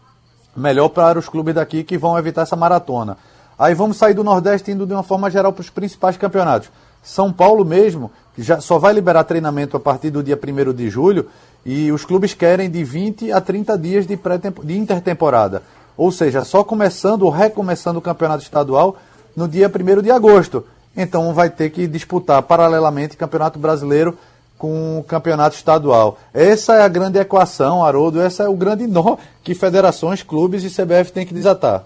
melhor 0.58 0.90
para 0.90 1.20
os 1.20 1.30
clubes 1.30 1.54
daqui 1.54 1.84
que 1.84 2.00
vão 2.00 2.18
evitar 2.18 2.42
essa 2.42 2.56
maratona. 2.56 3.16
Aí 3.60 3.76
vamos 3.76 3.98
sair 3.98 4.16
do 4.16 4.24
Nordeste 4.24 4.72
indo 4.72 4.88
de 4.88 4.94
uma 4.94 5.04
forma 5.04 5.30
geral 5.30 5.54
para 5.54 5.62
os 5.62 5.70
principais 5.70 6.18
campeonatos. 6.18 6.72
São 7.04 7.32
Paulo 7.32 7.64
mesmo, 7.64 8.12
que 8.34 8.42
já 8.42 8.60
só 8.60 8.80
vai 8.80 8.92
liberar 8.92 9.24
treinamento 9.26 9.78
a 9.78 9.80
partir 9.80 10.10
do 10.10 10.24
dia 10.24 10.36
1 10.36 10.74
de 10.74 10.90
julho, 10.90 11.30
e 11.64 11.92
os 11.92 12.06
clubes 12.06 12.34
querem 12.34 12.72
de 12.72 12.84
20 12.84 13.32
a 13.32 13.40
30 13.40 13.78
dias 13.78 14.08
de, 14.08 14.20
de 14.64 14.78
intertemporada. 14.80 15.62
Ou 15.98 16.12
seja, 16.12 16.44
só 16.44 16.64
começando 16.64 17.24
ou 17.24 17.30
recomeçando 17.30 18.00
o 18.00 18.02
campeonato 18.02 18.44
estadual 18.44 18.98
no 19.36 19.48
dia 19.48 19.70
1 19.70 20.02
de 20.02 20.12
agosto. 20.12 20.66
Então 20.96 21.34
vai 21.34 21.50
ter 21.50 21.70
que 21.72 21.88
disputar 21.88 22.42
paralelamente 22.44 23.18
Campeonato 23.18 23.58
Brasileiro 23.58 24.18
com 24.58 25.00
o 25.00 25.04
campeonato 25.04 25.56
estadual. 25.56 26.18
Essa 26.34 26.76
é 26.76 26.82
a 26.84 26.88
grande 26.88 27.20
equação, 27.20 27.84
Haroldo, 27.84 28.22
essa 28.22 28.44
é 28.44 28.48
o 28.48 28.56
grande 28.56 28.88
nó 28.88 29.18
que 29.44 29.54
federações, 29.54 30.24
clubes 30.24 30.64
e 30.64 30.70
CBF 30.70 31.12
têm 31.12 31.26
que 31.26 31.34
desatar. 31.34 31.84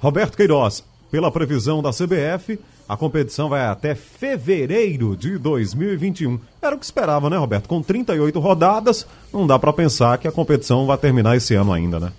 Roberto 0.00 0.36
Queiroz, 0.36 0.82
pela 1.10 1.30
previsão 1.30 1.80
da 1.80 1.90
CBF, 1.90 2.58
a 2.88 2.96
competição 2.96 3.48
vai 3.48 3.64
até 3.66 3.94
fevereiro 3.94 5.16
de 5.16 5.38
2021. 5.38 6.38
Era 6.60 6.74
o 6.74 6.78
que 6.78 6.84
esperava, 6.84 7.30
né, 7.30 7.36
Roberto? 7.36 7.68
Com 7.68 7.80
38 7.80 8.38
rodadas, 8.40 9.06
não 9.32 9.46
dá 9.46 9.58
para 9.58 9.72
pensar 9.72 10.18
que 10.18 10.28
a 10.28 10.32
competição 10.32 10.86
vai 10.86 10.98
terminar 10.98 11.36
esse 11.36 11.54
ano 11.54 11.72
ainda, 11.72 12.00
né? 12.00 12.12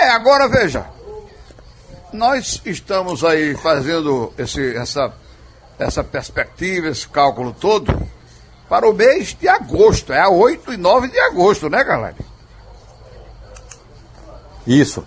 É, 0.00 0.10
agora 0.10 0.48
veja. 0.48 0.86
Nós 2.12 2.62
estamos 2.64 3.24
aí 3.24 3.54
fazendo 3.56 4.32
esse, 4.38 4.74
essa 4.76 5.12
essa 5.78 6.02
perspectiva, 6.02 6.88
esse 6.88 7.08
cálculo 7.08 7.52
todo, 7.52 7.94
para 8.68 8.88
o 8.88 8.92
mês 8.92 9.34
de 9.34 9.48
agosto. 9.48 10.12
É 10.12 10.20
a 10.20 10.28
8 10.28 10.72
e 10.72 10.76
9 10.76 11.08
de 11.08 11.18
agosto, 11.20 11.70
né, 11.70 11.82
galera? 11.84 12.16
Isso. 14.66 15.06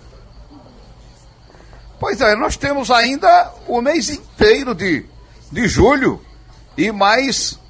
Pois 2.00 2.20
é, 2.20 2.34
nós 2.34 2.56
temos 2.56 2.90
ainda 2.90 3.52
o 3.68 3.80
mês 3.80 4.08
inteiro 4.08 4.74
de, 4.74 5.04
de 5.52 5.68
julho 5.68 6.20
e 6.76 6.90
mais 6.90 7.60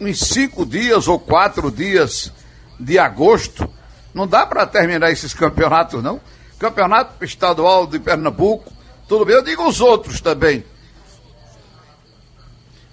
uns 0.00 0.20
cinco 0.20 0.64
dias 0.64 1.06
ou 1.06 1.18
quatro 1.18 1.70
dias 1.70 2.32
de 2.80 2.98
agosto. 2.98 3.68
Não 4.14 4.26
dá 4.26 4.46
para 4.46 4.64
terminar 4.64 5.10
esses 5.10 5.34
campeonatos, 5.34 6.02
não. 6.02 6.20
Campeonato 6.58 7.24
estadual 7.24 7.86
de 7.86 7.98
Pernambuco, 7.98 8.72
tudo 9.08 9.24
bem. 9.24 9.36
Eu 9.36 9.42
digo 9.42 9.66
os 9.66 9.80
outros 9.80 10.20
também. 10.20 10.64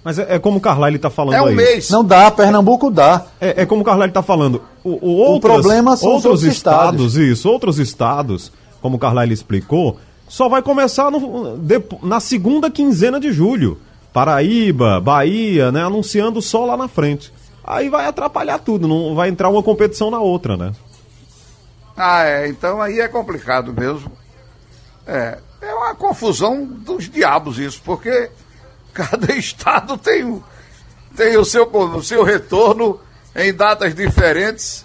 Mas 0.04 0.18
é, 0.18 0.34
é, 0.34 0.38
como 0.38 0.58
o 0.58 0.60
Carlyle 0.60 0.96
está 0.96 1.10
falando 1.10 1.34
é 1.34 1.42
um 1.42 1.46
aí. 1.46 1.54
mês. 1.54 1.88
Não 1.90 2.04
dá, 2.04 2.30
Pernambuco 2.30 2.90
dá. 2.90 3.24
É, 3.40 3.62
é 3.62 3.66
como 3.66 3.82
o 3.82 3.84
Carlyle 3.84 4.10
está 4.10 4.22
falando. 4.22 4.62
O, 4.82 4.90
o, 4.90 5.10
outras, 5.16 5.58
o 5.58 5.62
problema 5.62 5.96
são 5.96 6.10
outros 6.10 6.42
estados, 6.42 7.14
estados. 7.14 7.16
Isso, 7.16 7.48
outros 7.48 7.78
estados, 7.78 8.52
como 8.80 8.96
o 8.96 8.98
Carlyle 8.98 9.32
explicou, 9.32 9.98
só 10.28 10.48
vai 10.48 10.60
começar 10.60 11.10
no, 11.10 11.56
de, 11.56 11.80
na 12.02 12.18
segunda 12.18 12.70
quinzena 12.70 13.20
de 13.20 13.32
julho. 13.32 13.78
Paraíba, 14.12 15.00
Bahia, 15.00 15.72
né, 15.72 15.82
anunciando 15.82 16.42
só 16.42 16.66
lá 16.66 16.76
na 16.76 16.88
frente. 16.88 17.32
Aí 17.64 17.88
vai 17.88 18.06
atrapalhar 18.06 18.58
tudo, 18.58 18.88
não 18.88 19.14
vai 19.14 19.28
entrar 19.28 19.48
uma 19.48 19.62
competição 19.62 20.10
na 20.10 20.20
outra, 20.20 20.56
né? 20.56 20.72
Ah, 21.96 22.24
é, 22.24 22.48
então 22.48 22.80
aí 22.80 23.00
é 23.00 23.08
complicado 23.08 23.72
mesmo. 23.72 24.10
É, 25.06 25.38
é 25.60 25.74
uma 25.74 25.94
confusão 25.94 26.64
dos 26.64 27.08
diabos 27.08 27.58
isso, 27.58 27.80
porque 27.84 28.30
Cada 28.92 29.34
estado 29.34 29.96
tem, 29.96 30.42
tem 31.16 31.36
o, 31.36 31.44
seu, 31.44 31.64
o 31.64 32.02
seu 32.02 32.22
retorno 32.22 33.00
em 33.34 33.52
datas 33.52 33.94
diferentes. 33.94 34.84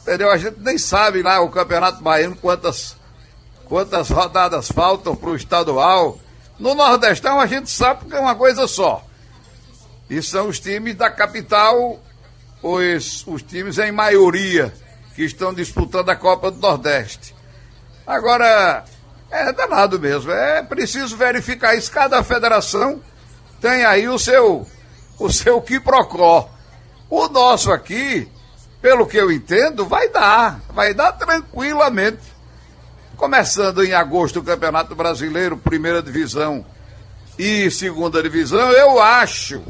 Entendeu? 0.00 0.30
A 0.30 0.36
gente 0.36 0.58
nem 0.60 0.78
sabe 0.78 1.22
lá 1.22 1.40
o 1.40 1.50
Campeonato 1.50 2.02
Baiano 2.02 2.34
quantas, 2.36 2.96
quantas 3.66 4.08
rodadas 4.08 4.68
faltam 4.68 5.14
para 5.14 5.30
o 5.30 5.36
estadual. 5.36 6.18
No 6.58 6.74
Nordestão 6.74 7.38
a 7.38 7.46
gente 7.46 7.70
sabe 7.70 8.06
que 8.06 8.14
é 8.14 8.20
uma 8.20 8.34
coisa 8.34 8.66
só. 8.66 9.04
E 10.08 10.22
são 10.22 10.48
os 10.48 10.58
times 10.58 10.96
da 10.96 11.10
capital, 11.10 12.00
os, 12.62 13.26
os 13.26 13.42
times 13.42 13.78
em 13.78 13.92
maioria, 13.92 14.72
que 15.14 15.24
estão 15.24 15.52
disputando 15.52 16.08
a 16.08 16.16
Copa 16.16 16.50
do 16.50 16.58
Nordeste. 16.58 17.34
Agora, 18.06 18.84
é 19.30 19.52
danado 19.52 19.98
mesmo. 19.98 20.30
É 20.30 20.62
preciso 20.62 21.16
verificar 21.16 21.74
isso. 21.74 21.90
Cada 21.90 22.22
federação 22.22 23.00
tem 23.60 23.84
aí 23.84 24.08
o 24.08 24.18
seu 24.18 24.66
o 25.18 25.30
seu 25.30 25.60
quiprocó. 25.60 26.50
O 27.08 27.28
nosso 27.28 27.70
aqui, 27.70 28.28
pelo 28.80 29.06
que 29.06 29.16
eu 29.16 29.30
entendo, 29.30 29.86
vai 29.86 30.08
dar. 30.08 30.60
Vai 30.70 30.92
dar 30.92 31.12
tranquilamente. 31.12 32.32
Começando 33.16 33.84
em 33.84 33.92
agosto 33.92 34.40
o 34.40 34.42
Campeonato 34.42 34.94
Brasileiro, 34.94 35.56
primeira 35.56 36.02
divisão 36.02 36.64
e 37.38 37.70
segunda 37.70 38.22
divisão, 38.22 38.72
eu 38.72 39.00
acho 39.00 39.62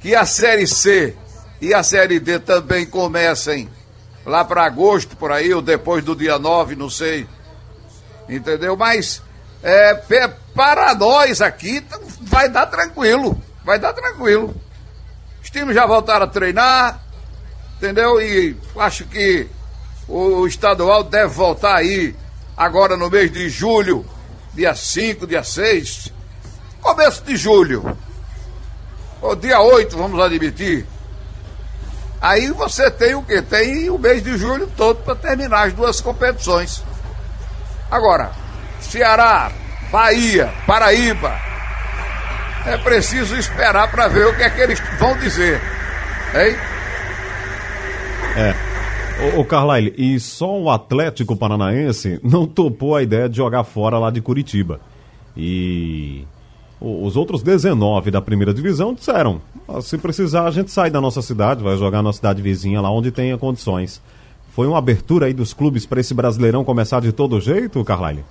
que 0.00 0.14
a 0.14 0.26
Série 0.26 0.66
C 0.66 1.16
e 1.60 1.72
a 1.72 1.82
Série 1.82 2.20
D 2.20 2.38
também 2.38 2.84
comecem 2.84 3.68
lá 4.24 4.44
para 4.44 4.64
agosto, 4.64 5.16
por 5.16 5.30
aí, 5.32 5.52
ou 5.52 5.62
depois 5.62 6.04
do 6.04 6.16
dia 6.16 6.38
9, 6.38 6.76
não 6.76 6.88
sei 6.90 7.26
entendeu? 8.28 8.76
Mas 8.76 9.22
é, 9.62 9.94
para 10.54 10.94
nós 10.94 11.40
aqui 11.40 11.84
vai 12.20 12.48
dar 12.48 12.66
tranquilo, 12.66 13.40
vai 13.64 13.78
dar 13.78 13.92
tranquilo. 13.92 14.54
Os 15.42 15.50
times 15.50 15.74
já 15.74 15.86
voltaram 15.86 16.24
a 16.24 16.28
treinar, 16.28 17.00
entendeu? 17.76 18.20
E 18.20 18.56
acho 18.78 19.04
que 19.04 19.46
o 20.08 20.46
estadual 20.46 21.04
deve 21.04 21.32
voltar 21.32 21.76
aí 21.76 22.14
agora 22.56 22.96
no 22.96 23.10
mês 23.10 23.30
de 23.32 23.48
julho, 23.48 24.04
dia 24.54 24.74
5, 24.74 25.26
dia 25.26 25.42
6, 25.42 26.12
começo 26.80 27.22
de 27.24 27.36
julho, 27.36 27.96
ou 29.20 29.34
dia 29.34 29.60
8, 29.60 29.96
vamos 29.96 30.20
admitir. 30.20 30.86
Aí 32.24 32.50
você 32.52 32.90
tem 32.90 33.14
o 33.14 33.22
que? 33.22 33.42
Tem 33.42 33.90
o 33.90 33.98
mês 33.98 34.24
de 34.24 34.38
julho 34.38 34.66
todo 34.78 34.96
para 35.02 35.14
terminar 35.14 35.66
as 35.66 35.74
duas 35.74 36.00
competições. 36.00 36.82
Agora, 37.90 38.32
Ceará, 38.80 39.52
Bahia, 39.92 40.50
Paraíba, 40.66 41.38
é 42.64 42.78
preciso 42.78 43.36
esperar 43.36 43.90
para 43.90 44.08
ver 44.08 44.26
o 44.26 44.34
que 44.34 44.42
é 44.42 44.48
que 44.48 44.58
eles 44.58 44.80
vão 44.98 45.14
dizer. 45.18 45.60
Hein? 46.34 46.56
É. 48.38 48.54
O, 49.36 49.40
o 49.40 49.44
Carlyle, 49.44 49.94
e 49.98 50.18
só 50.18 50.50
o 50.58 50.70
Atlético 50.70 51.36
Paranaense 51.36 52.18
não 52.24 52.46
topou 52.46 52.96
a 52.96 53.02
ideia 53.02 53.28
de 53.28 53.36
jogar 53.36 53.64
fora 53.64 53.98
lá 53.98 54.10
de 54.10 54.22
Curitiba. 54.22 54.80
E 55.36 56.26
os 56.84 57.16
outros 57.16 57.42
19 57.42 58.10
da 58.10 58.20
primeira 58.20 58.52
divisão 58.52 58.92
disseram: 58.92 59.40
se 59.82 59.96
precisar, 59.96 60.46
a 60.46 60.50
gente 60.50 60.70
sai 60.70 60.90
da 60.90 61.00
nossa 61.00 61.22
cidade, 61.22 61.62
vai 61.62 61.76
jogar 61.76 62.02
na 62.02 62.12
cidade 62.12 62.42
vizinha 62.42 62.80
lá 62.80 62.90
onde 62.90 63.10
tenha 63.10 63.38
condições. 63.38 64.00
Foi 64.54 64.66
uma 64.66 64.78
abertura 64.78 65.26
aí 65.26 65.32
dos 65.32 65.52
clubes 65.52 65.86
para 65.86 66.00
esse 66.00 66.14
Brasileirão 66.14 66.64
começar 66.64 67.00
de 67.00 67.10
todo 67.10 67.40
jeito, 67.40 67.82
Carlyle? 67.84 68.24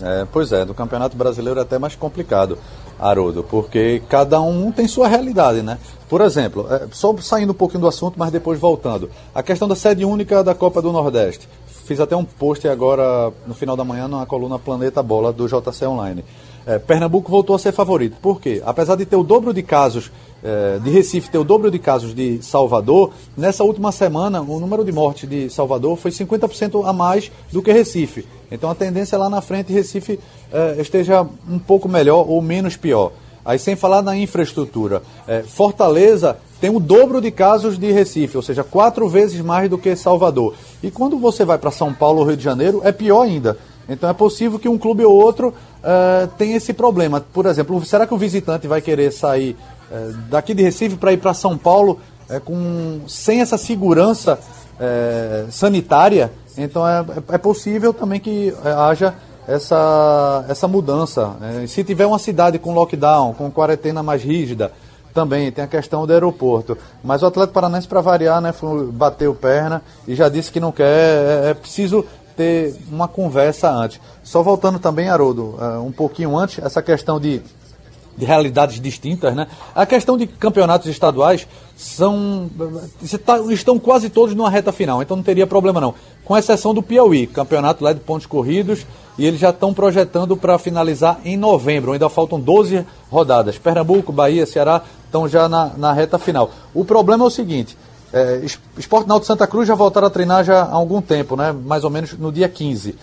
É, 0.00 0.26
pois 0.32 0.52
é, 0.52 0.64
do 0.64 0.74
Campeonato 0.74 1.16
Brasileiro 1.16 1.58
é 1.58 1.62
até 1.62 1.78
mais 1.78 1.94
complicado. 1.94 2.58
Haroldo, 2.98 3.42
porque 3.42 4.00
cada 4.08 4.40
um 4.40 4.70
tem 4.70 4.86
sua 4.86 5.08
realidade, 5.08 5.60
né? 5.62 5.78
Por 6.08 6.20
exemplo, 6.20 6.66
é, 6.70 6.86
só 6.92 7.16
saindo 7.18 7.50
um 7.50 7.54
pouquinho 7.54 7.80
do 7.80 7.88
assunto, 7.88 8.14
mas 8.16 8.30
depois 8.30 8.60
voltando, 8.60 9.10
a 9.34 9.42
questão 9.42 9.66
da 9.66 9.74
sede 9.74 10.04
única 10.04 10.44
da 10.44 10.54
Copa 10.54 10.80
do 10.80 10.92
Nordeste. 10.92 11.48
Fiz 11.84 12.00
até 12.00 12.16
um 12.16 12.24
post 12.24 12.66
agora 12.68 13.32
no 13.46 13.54
final 13.54 13.76
da 13.76 13.84
manhã 13.84 14.06
na 14.06 14.24
coluna 14.24 14.58
Planeta 14.58 15.02
Bola 15.02 15.32
do 15.32 15.46
JC 15.46 15.86
Online. 15.86 16.24
É, 16.64 16.78
Pernambuco 16.78 17.30
voltou 17.30 17.56
a 17.56 17.58
ser 17.58 17.72
favorito. 17.72 18.16
Por 18.22 18.40
quê? 18.40 18.62
Apesar 18.64 18.94
de 18.94 19.04
ter 19.04 19.16
o 19.16 19.24
dobro 19.24 19.52
de 19.52 19.62
casos 19.62 20.12
é, 20.44 20.78
de 20.78 20.90
Recife, 20.90 21.28
ter 21.28 21.38
o 21.38 21.44
dobro 21.44 21.70
de 21.70 21.78
casos 21.78 22.14
de 22.14 22.40
Salvador, 22.40 23.12
nessa 23.36 23.64
última 23.64 23.90
semana 23.90 24.40
o 24.40 24.60
número 24.60 24.84
de 24.84 24.92
mortes 24.92 25.28
de 25.28 25.50
Salvador 25.50 25.96
foi 25.96 26.12
50% 26.12 26.88
a 26.88 26.92
mais 26.92 27.32
do 27.50 27.60
que 27.60 27.72
Recife. 27.72 28.26
Então 28.50 28.70
a 28.70 28.74
tendência 28.74 29.16
é 29.16 29.18
lá 29.18 29.28
na 29.28 29.40
frente 29.40 29.72
Recife 29.72 30.20
é, 30.52 30.76
esteja 30.80 31.26
um 31.48 31.58
pouco 31.58 31.88
melhor 31.88 32.28
ou 32.28 32.40
menos 32.40 32.76
pior. 32.76 33.10
Aí 33.44 33.58
sem 33.58 33.74
falar 33.74 34.02
na 34.02 34.16
infraestrutura. 34.16 35.02
É, 35.26 35.42
Fortaleza 35.42 36.38
tem 36.62 36.70
o 36.70 36.78
dobro 36.78 37.20
de 37.20 37.32
casos 37.32 37.76
de 37.76 37.90
Recife, 37.90 38.36
ou 38.36 38.42
seja, 38.42 38.62
quatro 38.62 39.08
vezes 39.08 39.40
mais 39.40 39.68
do 39.68 39.76
que 39.76 39.96
Salvador. 39.96 40.54
E 40.80 40.92
quando 40.92 41.18
você 41.18 41.44
vai 41.44 41.58
para 41.58 41.72
São 41.72 41.92
Paulo 41.92 42.20
ou 42.20 42.24
Rio 42.24 42.36
de 42.36 42.44
Janeiro, 42.44 42.80
é 42.84 42.92
pior 42.92 43.22
ainda. 43.22 43.58
Então 43.88 44.08
é 44.08 44.12
possível 44.12 44.60
que 44.60 44.68
um 44.68 44.78
clube 44.78 45.04
ou 45.04 45.12
outro 45.12 45.48
uh, 45.48 46.28
tenha 46.38 46.56
esse 46.56 46.72
problema. 46.72 47.20
Por 47.20 47.46
exemplo, 47.46 47.84
será 47.84 48.06
que 48.06 48.14
o 48.14 48.16
visitante 48.16 48.68
vai 48.68 48.80
querer 48.80 49.10
sair 49.10 49.56
uh, 49.90 50.12
daqui 50.30 50.54
de 50.54 50.62
Recife 50.62 50.94
para 50.94 51.12
ir 51.12 51.16
para 51.16 51.34
São 51.34 51.58
Paulo 51.58 51.98
uh, 52.30 52.40
com, 52.42 53.00
sem 53.08 53.40
essa 53.40 53.58
segurança 53.58 54.38
sanitária? 55.50 56.32
Então 56.56 56.86
é, 56.86 57.04
é 57.32 57.38
possível 57.38 57.92
também 57.92 58.20
que 58.20 58.54
haja 58.64 59.14
essa, 59.48 60.44
essa 60.48 60.68
mudança. 60.68 61.36
se 61.66 61.82
tiver 61.82 62.06
uma 62.06 62.20
cidade 62.20 62.56
com 62.58 62.72
lockdown, 62.72 63.34
com 63.34 63.50
quarentena 63.50 64.00
mais 64.02 64.22
rígida, 64.22 64.72
também 65.12 65.50
tem 65.52 65.64
a 65.64 65.68
questão 65.68 66.06
do 66.06 66.12
aeroporto. 66.12 66.76
Mas 67.02 67.22
o 67.22 67.26
Atlético 67.26 67.54
Paranaense, 67.54 67.88
para 67.88 68.00
variar, 68.00 68.40
né, 68.40 68.52
bateu 68.92 69.34
perna 69.34 69.82
e 70.06 70.14
já 70.14 70.28
disse 70.28 70.50
que 70.50 70.60
não 70.60 70.72
quer. 70.72 70.84
É, 70.84 71.50
é 71.50 71.54
preciso 71.54 72.04
ter 72.36 72.74
uma 72.90 73.08
conversa 73.08 73.70
antes. 73.70 74.00
Só 74.22 74.42
voltando 74.42 74.78
também, 74.78 75.08
Haroldo, 75.08 75.56
uh, 75.58 75.84
um 75.84 75.92
pouquinho 75.92 76.36
antes, 76.36 76.64
essa 76.64 76.82
questão 76.82 77.20
de, 77.20 77.42
de 78.16 78.24
realidades 78.24 78.80
distintas, 78.80 79.34
né? 79.34 79.46
A 79.74 79.86
questão 79.86 80.16
de 80.16 80.26
campeonatos 80.26 80.88
estaduais 80.88 81.46
são 81.76 82.50
tá, 83.24 83.38
estão 83.50 83.78
quase 83.78 84.10
todos 84.10 84.34
numa 84.34 84.50
reta 84.50 84.70
final, 84.70 85.02
então 85.02 85.16
não 85.16 85.24
teria 85.24 85.46
problema 85.46 85.80
não. 85.80 85.94
Com 86.24 86.36
exceção 86.36 86.74
do 86.74 86.82
Piauí, 86.82 87.26
campeonato 87.26 87.82
lá 87.82 87.92
de 87.92 88.00
pontos 88.00 88.26
corridos, 88.26 88.86
e 89.18 89.26
eles 89.26 89.40
já 89.40 89.50
estão 89.50 89.74
projetando 89.74 90.36
para 90.36 90.58
finalizar 90.58 91.20
em 91.24 91.36
novembro. 91.36 91.92
Ainda 91.92 92.08
faltam 92.08 92.40
12 92.40 92.86
rodadas. 93.10 93.58
Pernambuco, 93.58 94.12
Bahia, 94.12 94.46
Ceará 94.46 94.82
estão 95.04 95.28
já 95.28 95.48
na, 95.48 95.72
na 95.76 95.92
reta 95.92 96.18
final. 96.18 96.50
O 96.72 96.84
problema 96.84 97.24
é 97.24 97.26
o 97.26 97.30
seguinte: 97.30 97.76
é, 98.12 98.42
Esporte 98.76 99.08
Náutico 99.08 99.26
Santa 99.26 99.46
Cruz 99.46 99.66
já 99.66 99.74
voltaram 99.74 100.06
a 100.06 100.10
treinar 100.10 100.44
já 100.44 100.62
há 100.62 100.72
algum 100.72 101.00
tempo, 101.00 101.34
né? 101.36 101.52
mais 101.52 101.82
ou 101.84 101.90
menos 101.90 102.12
no 102.18 102.30
dia 102.30 102.48
15. 102.48 102.94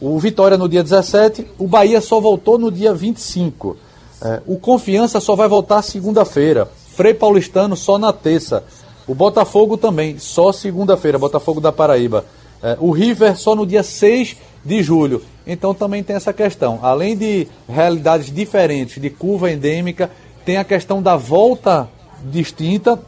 O 0.00 0.18
Vitória 0.18 0.56
no 0.56 0.68
dia 0.68 0.82
17, 0.82 1.46
o 1.58 1.66
Bahia 1.66 2.00
só 2.00 2.20
voltou 2.20 2.58
no 2.58 2.70
dia 2.70 2.94
25. 2.94 3.76
É, 4.20 4.42
o 4.46 4.58
Confiança 4.58 5.20
só 5.20 5.36
vai 5.36 5.48
voltar 5.48 5.82
segunda-feira. 5.82 6.68
Frei 6.94 7.14
Paulistano 7.14 7.76
só 7.76 7.98
na 7.98 8.12
terça. 8.12 8.64
O 9.06 9.14
Botafogo 9.14 9.76
também, 9.76 10.18
só 10.18 10.52
segunda-feira, 10.52 11.18
Botafogo 11.18 11.60
da 11.60 11.72
Paraíba. 11.72 12.24
É, 12.62 12.76
o 12.80 12.90
River 12.90 13.36
só 13.38 13.54
no 13.54 13.66
dia 13.66 13.82
6 13.82 14.36
de 14.64 14.82
julho. 14.82 15.22
Então 15.46 15.72
também 15.72 16.02
tem 16.02 16.16
essa 16.16 16.32
questão. 16.32 16.80
Além 16.82 17.16
de 17.16 17.46
realidades 17.68 18.32
diferentes, 18.34 19.00
de 19.00 19.08
curva 19.08 19.50
endêmica, 19.50 20.10
tem 20.44 20.56
a 20.56 20.64
questão 20.64 21.00
da 21.00 21.16
volta 21.16 21.88
distinta 22.24 22.98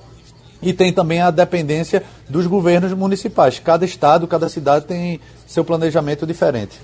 e 0.63 0.73
tem 0.73 0.93
também 0.93 1.21
a 1.21 1.31
dependência 1.31 2.03
dos 2.29 2.47
governos 2.47 2.93
municipais. 2.93 3.59
Cada 3.59 3.85
estado, 3.85 4.27
cada 4.27 4.49
cidade 4.49 4.85
tem 4.85 5.21
seu 5.47 5.65
planejamento 5.65 6.27
diferente. 6.27 6.79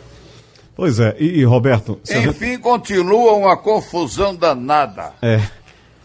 Pois 0.76 1.00
é, 1.00 1.16
e, 1.18 1.40
e 1.40 1.44
Roberto. 1.44 1.98
Enfim, 2.04 2.50
gente... 2.50 2.58
continua 2.58 3.32
uma 3.32 3.56
confusão 3.56 4.36
danada. 4.36 5.14
É. 5.22 5.40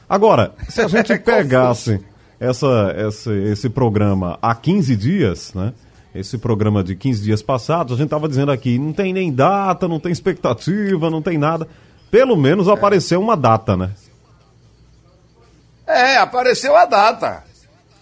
Agora, 0.08 0.54
se 0.70 0.82
a 0.82 0.88
gente 0.88 1.16
pegasse 1.20 2.00
essa, 2.40 2.94
essa, 2.96 3.34
esse 3.34 3.70
programa 3.70 4.40
há 4.42 4.56
15 4.56 4.96
dias, 4.96 5.54
né? 5.54 5.74
Esse 6.16 6.38
programa 6.38 6.84
de 6.84 6.96
15 6.96 7.22
dias 7.22 7.42
passados, 7.42 7.94
a 7.94 7.98
gente 7.98 8.08
estava 8.08 8.28
dizendo 8.28 8.52
aqui, 8.52 8.78
não 8.78 8.92
tem 8.92 9.14
nem 9.14 9.32
data, 9.32 9.88
não 9.88 10.00
tem 10.00 10.12
expectativa, 10.12 11.10
não 11.10 11.22
tem 11.22 11.38
nada. 11.38 11.68
Pelo 12.10 12.36
menos 12.36 12.68
é. 12.68 12.72
apareceu 12.72 13.20
uma 13.22 13.36
data, 13.36 13.76
né? 13.76 13.92
É, 15.86 16.18
apareceu 16.18 16.76
a 16.76 16.86
data. 16.86 17.44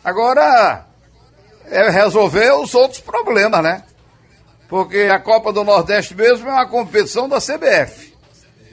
Agora, 0.03 0.85
é 1.65 1.89
resolver 1.89 2.51
os 2.53 2.73
outros 2.75 2.99
problemas, 2.99 3.63
né? 3.63 3.83
Porque 4.69 5.09
a 5.11 5.19
Copa 5.19 5.51
do 5.51 5.63
Nordeste 5.63 6.15
mesmo 6.15 6.47
é 6.47 6.53
uma 6.53 6.67
competição 6.67 7.27
da 7.27 7.39
CBF. 7.39 8.13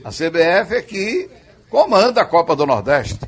A 0.04 0.10
CBF 0.10 0.76
é 0.76 0.82
que 0.82 1.30
comanda 1.70 2.20
a 2.20 2.26
Copa 2.26 2.54
do 2.54 2.66
Nordeste. 2.66 3.18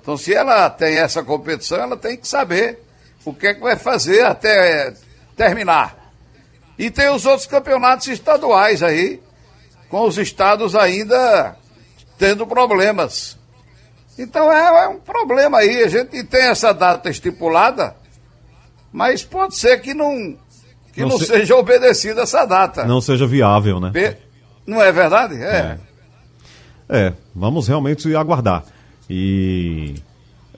Então, 0.00 0.16
se 0.16 0.34
ela 0.34 0.68
tem 0.70 0.96
essa 0.96 1.22
competição, 1.22 1.78
ela 1.78 1.96
tem 1.96 2.16
que 2.16 2.26
saber 2.26 2.82
o 3.24 3.32
que 3.32 3.46
é 3.46 3.54
que 3.54 3.60
vai 3.60 3.76
fazer 3.76 4.24
até 4.24 4.94
terminar. 5.36 6.12
E 6.78 6.90
tem 6.90 7.08
os 7.10 7.24
outros 7.26 7.46
campeonatos 7.46 8.08
estaduais 8.08 8.82
aí, 8.82 9.22
com 9.88 10.02
os 10.02 10.18
estados 10.18 10.74
ainda 10.74 11.56
tendo 12.18 12.46
problemas. 12.46 13.38
Então 14.18 14.52
é, 14.52 14.84
é, 14.84 14.88
um 14.88 14.98
problema 14.98 15.58
aí. 15.58 15.82
A 15.82 15.88
gente 15.88 16.22
tem 16.24 16.42
essa 16.42 16.72
data 16.72 17.08
estipulada, 17.10 17.96
mas 18.92 19.22
pode 19.22 19.56
ser 19.56 19.80
que 19.80 19.94
não, 19.94 20.38
que 20.94 21.00
não, 21.00 21.08
não 21.08 21.18
se... 21.18 21.26
seja 21.26 21.56
obedecida 21.56 22.22
essa 22.22 22.44
data. 22.44 22.84
Não 22.84 23.00
seja 23.00 23.26
viável, 23.26 23.80
né? 23.80 23.90
Não 24.66 24.82
é 24.82 24.90
verdade? 24.92 25.34
É. 25.34 25.78
é. 26.88 27.06
é. 27.06 27.12
vamos 27.34 27.68
realmente 27.68 28.14
aguardar. 28.14 28.64
E 29.08 29.94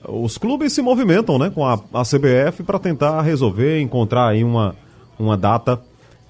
os 0.08 0.38
clubes 0.38 0.72
se 0.72 0.82
movimentam 0.82 1.38
né, 1.38 1.50
com 1.50 1.66
a, 1.66 1.74
a 1.92 2.02
CBF 2.02 2.62
para 2.64 2.78
tentar 2.78 3.20
resolver, 3.22 3.80
encontrar 3.80 4.28
aí 4.28 4.44
uma, 4.44 4.76
uma 5.18 5.36
data 5.36 5.80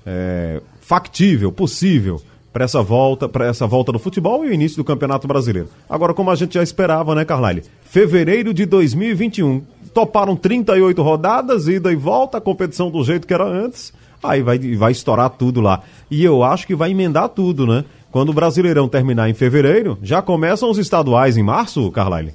é, 0.04 0.62
factível, 0.80 1.52
possível 1.52 2.20
para 2.52 2.64
essa 2.64 2.82
volta, 2.82 3.28
para 3.28 3.46
essa 3.46 3.66
volta 3.66 3.92
do 3.92 3.98
futebol 3.98 4.42
e 4.44 4.48
o 4.48 4.52
início 4.52 4.78
do 4.78 4.84
Campeonato 4.84 5.28
Brasileiro. 5.28 5.68
Agora, 5.90 6.14
como 6.14 6.30
a 6.30 6.34
gente 6.34 6.54
já 6.54 6.62
esperava, 6.62 7.14
né, 7.14 7.22
Carlyle? 7.22 7.62
Fevereiro 7.82 8.54
de 8.54 8.64
2021. 8.64 9.62
Toparam 9.96 10.36
38 10.36 11.02
rodadas, 11.02 11.68
ida 11.68 11.90
e 11.90 11.96
volta, 11.96 12.36
a 12.36 12.40
competição 12.40 12.90
do 12.90 13.02
jeito 13.02 13.26
que 13.26 13.32
era 13.32 13.46
antes. 13.46 13.94
Aí 14.22 14.42
vai, 14.42 14.58
vai 14.76 14.92
estourar 14.92 15.30
tudo 15.30 15.62
lá. 15.62 15.82
E 16.10 16.22
eu 16.22 16.42
acho 16.42 16.66
que 16.66 16.74
vai 16.74 16.90
emendar 16.90 17.30
tudo, 17.30 17.66
né? 17.66 17.82
Quando 18.12 18.28
o 18.28 18.34
Brasileirão 18.34 18.90
terminar 18.90 19.30
em 19.30 19.32
fevereiro, 19.32 19.98
já 20.02 20.20
começam 20.20 20.70
os 20.70 20.76
estaduais 20.76 21.38
em 21.38 21.42
março, 21.42 21.90
Carlyle? 21.90 22.34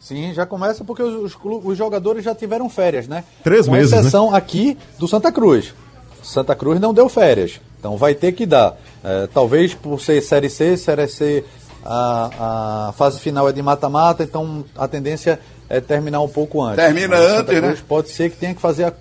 Sim, 0.00 0.34
já 0.34 0.44
começa 0.44 0.82
porque 0.82 1.04
os, 1.04 1.38
os, 1.64 1.78
jogadores 1.78 2.24
já 2.24 2.34
tiveram 2.34 2.68
férias, 2.68 3.06
né? 3.06 3.22
Três 3.44 3.66
Com 3.66 3.72
meses. 3.72 3.92
Com 3.92 4.00
exceção 4.00 4.30
né? 4.32 4.38
aqui 4.38 4.76
do 4.98 5.06
Santa 5.06 5.30
Cruz. 5.30 5.72
Santa 6.24 6.56
Cruz 6.56 6.80
não 6.80 6.92
deu 6.92 7.08
férias. 7.08 7.60
Então 7.78 7.96
vai 7.96 8.16
ter 8.16 8.32
que 8.32 8.46
dar. 8.46 8.76
É, 9.04 9.28
talvez 9.32 9.74
por 9.74 10.00
ser 10.00 10.20
Série 10.22 10.50
C, 10.50 10.76
Série 10.76 11.06
C, 11.06 11.44
a, 11.84 12.88
a 12.88 12.92
fase 12.92 13.18
final 13.20 13.48
é 13.48 13.52
de 13.52 13.62
mata-mata, 13.62 14.22
então 14.22 14.64
a 14.76 14.86
tendência 14.86 15.40
é 15.68 15.80
terminar 15.80 16.20
um 16.20 16.28
pouco 16.28 16.62
antes. 16.62 16.84
Termina 16.84 17.16
antes, 17.16 17.58
Cruz 17.58 17.80
né? 17.80 17.84
Pode 17.88 18.10
ser 18.10 18.30
que 18.30 18.36
tenha 18.36 18.54
que 18.54 18.60
fazer. 18.60 18.84
A... 18.84 18.92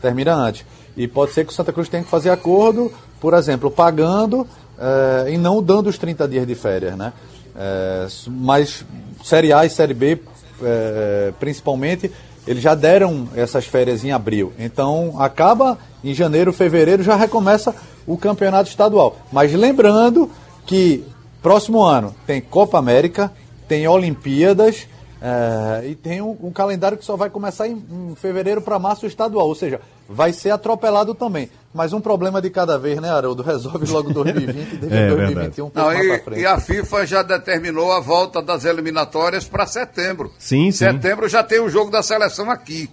Termina 0.00 0.34
antes. 0.34 0.64
E 0.96 1.08
pode 1.08 1.32
ser 1.32 1.44
que 1.44 1.52
o 1.52 1.54
Santa 1.54 1.72
Cruz 1.72 1.88
tenha 1.88 2.02
que 2.02 2.10
fazer 2.10 2.30
acordo, 2.30 2.92
por 3.20 3.34
exemplo, 3.34 3.70
pagando 3.70 4.46
é, 4.78 5.32
e 5.32 5.38
não 5.38 5.62
dando 5.62 5.88
os 5.88 5.98
30 5.98 6.26
dias 6.28 6.46
de 6.46 6.54
férias, 6.54 6.96
né? 6.96 7.12
É, 7.56 8.06
mas 8.26 8.84
Série 9.24 9.52
A 9.52 9.64
e 9.64 9.70
Série 9.70 9.94
B, 9.94 10.18
é, 10.62 11.32
principalmente, 11.38 12.10
eles 12.46 12.62
já 12.62 12.74
deram 12.74 13.28
essas 13.34 13.66
férias 13.66 14.04
em 14.04 14.12
abril. 14.12 14.52
Então 14.58 15.20
acaba 15.20 15.78
em 16.02 16.14
janeiro, 16.14 16.52
fevereiro, 16.52 17.02
já 17.02 17.16
recomeça 17.16 17.74
o 18.06 18.16
campeonato 18.16 18.68
estadual. 18.68 19.16
Mas 19.30 19.52
lembrando 19.52 20.30
que 20.66 21.04
próximo 21.42 21.82
ano 21.82 22.14
tem 22.26 22.40
Copa 22.40 22.78
América, 22.78 23.32
tem 23.68 23.86
Olimpíadas 23.86 24.86
é, 25.22 25.88
e 25.88 25.94
tem 25.94 26.22
um, 26.22 26.36
um, 26.42 26.50
calendário 26.50 26.96
que 26.96 27.04
só 27.04 27.14
vai 27.14 27.28
começar 27.28 27.68
em, 27.68 27.84
em 27.90 28.14
fevereiro 28.14 28.62
para 28.62 28.78
março 28.78 29.06
estadual, 29.06 29.46
ou 29.46 29.54
seja, 29.54 29.80
vai 30.08 30.32
ser 30.32 30.50
atropelado 30.50 31.14
também. 31.14 31.50
Mas 31.72 31.92
um 31.92 32.00
problema 32.00 32.40
de 32.40 32.48
cada 32.50 32.78
vez, 32.78 32.98
né, 33.00 33.10
Haroldo? 33.10 33.42
Resolve 33.44 33.86
logo 33.92 34.12
2020 34.12 34.72
e 34.72 34.76
deixa 34.78 34.96
é, 34.96 35.08
2021 35.08 35.66
um 35.66 35.70
Não, 35.72 35.92
e, 35.92 36.18
frente. 36.20 36.40
e 36.40 36.46
a 36.46 36.58
FIFA 36.58 37.06
já 37.06 37.22
determinou 37.22 37.92
a 37.92 38.00
volta 38.00 38.42
das 38.42 38.64
eliminatórias 38.64 39.44
para 39.44 39.66
setembro. 39.66 40.32
Sim, 40.38 40.70
sim. 40.72 40.78
Setembro 40.78 41.28
já 41.28 41.44
tem 41.44 41.60
o 41.60 41.68
jogo 41.68 41.90
da 41.90 42.02
seleção 42.02 42.50
aqui. 42.50 42.90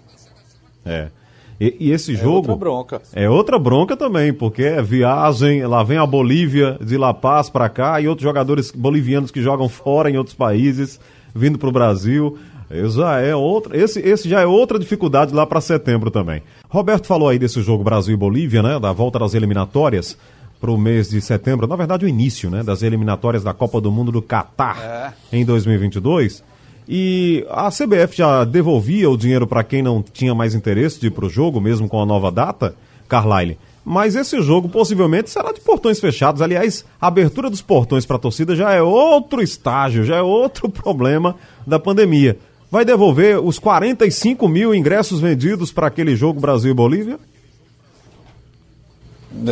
É. 0.86 1.10
E, 1.60 1.76
e 1.80 1.92
esse 1.92 2.14
É 2.14 2.16
jogo. 2.16 2.36
outra 2.52 2.56
bronca. 2.56 3.02
É 3.14 3.30
outra 3.30 3.58
bronca 3.58 3.98
também, 3.98 4.32
porque 4.34 4.64
é 4.64 4.82
viagem, 4.82 5.66
lá 5.66 5.84
vem 5.84 5.98
a 5.98 6.06
Bolívia 6.06 6.78
de 6.82 6.98
La 6.98 7.14
Paz 7.14 7.50
pra 7.50 7.68
cá 7.70 8.00
e 8.00 8.08
outros 8.08 8.24
jogadores 8.24 8.72
bolivianos 8.72 9.32
que 9.32 9.42
jogam 9.42 9.68
fora 9.68 10.10
em 10.10 10.18
outros 10.18 10.36
países, 10.36 11.00
vindo 11.34 11.58
pro 11.58 11.72
Brasil. 11.72 12.38
Isso 12.70 12.98
já 13.00 13.20
é 13.22 13.34
outra, 13.34 13.78
esse, 13.78 14.00
esse 14.02 14.28
já 14.28 14.42
é 14.42 14.46
outra 14.46 14.78
dificuldade 14.78 15.34
lá 15.34 15.46
para 15.48 15.62
setembro 15.62 16.12
também. 16.12 16.44
Roberto 16.70 17.08
falou 17.08 17.30
aí 17.30 17.40
desse 17.40 17.62
jogo 17.62 17.84
Brasil 17.84 18.14
e 18.14 18.18
Bolívia, 18.18 18.62
né? 18.62 18.78
Da 18.78 18.92
volta 18.92 19.18
das 19.18 19.34
eliminatórias 19.34 20.18
para 20.60 20.70
o 20.72 20.78
mês 20.78 21.10
de 21.10 21.22
setembro, 21.22 21.66
na 21.66 21.76
verdade 21.76 22.04
o 22.04 22.10
início, 22.10 22.50
né? 22.50 22.64
Das 22.64 22.82
eliminatórias 22.84 23.44
da 23.44 23.54
Copa 23.54 23.80
do 23.80 23.92
Mundo 23.92 24.12
do 24.12 24.22
Catar 24.22 25.16
em 25.32 25.46
2022. 25.46 26.44
E 26.88 27.46
a 27.50 27.70
CBF 27.70 28.16
já 28.16 28.46
devolvia 28.46 29.10
o 29.10 29.18
dinheiro 29.18 29.46
para 29.46 29.64
quem 29.64 29.82
não 29.82 30.02
tinha 30.02 30.34
mais 30.34 30.56
interesse 30.56 31.00
de 31.00 31.08
ir 31.08 31.12
pro 31.12 31.30
jogo, 31.30 31.60
mesmo 31.60 31.90
com 31.90 32.02
a 32.02 32.06
nova 32.06 32.32
data, 32.32 32.76
Carlyle. 33.10 33.58
Mas 33.84 34.16
esse 34.16 34.42
jogo 34.42 34.70
possivelmente 34.70 35.30
será 35.30 35.52
de 35.52 35.62
portões 35.62 36.00
fechados. 36.00 36.42
Aliás, 36.42 36.86
a 37.00 37.08
abertura 37.08 37.50
dos 37.50 37.62
portões 37.62 38.06
para 38.06 38.18
a 38.18 38.20
torcida 38.20 38.56
já 38.56 38.74
é 38.74 38.82
outro 38.82 39.42
estágio, 39.42 40.04
já 40.04 40.18
é 40.18 40.22
outro 40.22 40.68
problema 40.72 41.36
da 41.66 41.80
pandemia. 41.80 42.38
Vai 42.70 42.84
devolver 42.84 43.40
os 43.40 43.58
45 43.60 44.46
mil 44.48 44.76
ingressos 44.76 45.22
vendidos 45.22 45.72
para 45.72 45.88
aquele 45.88 46.16
jogo 46.16 46.40
Brasil 46.40 46.72
e 46.72 46.74
Bolívia? 46.74 47.18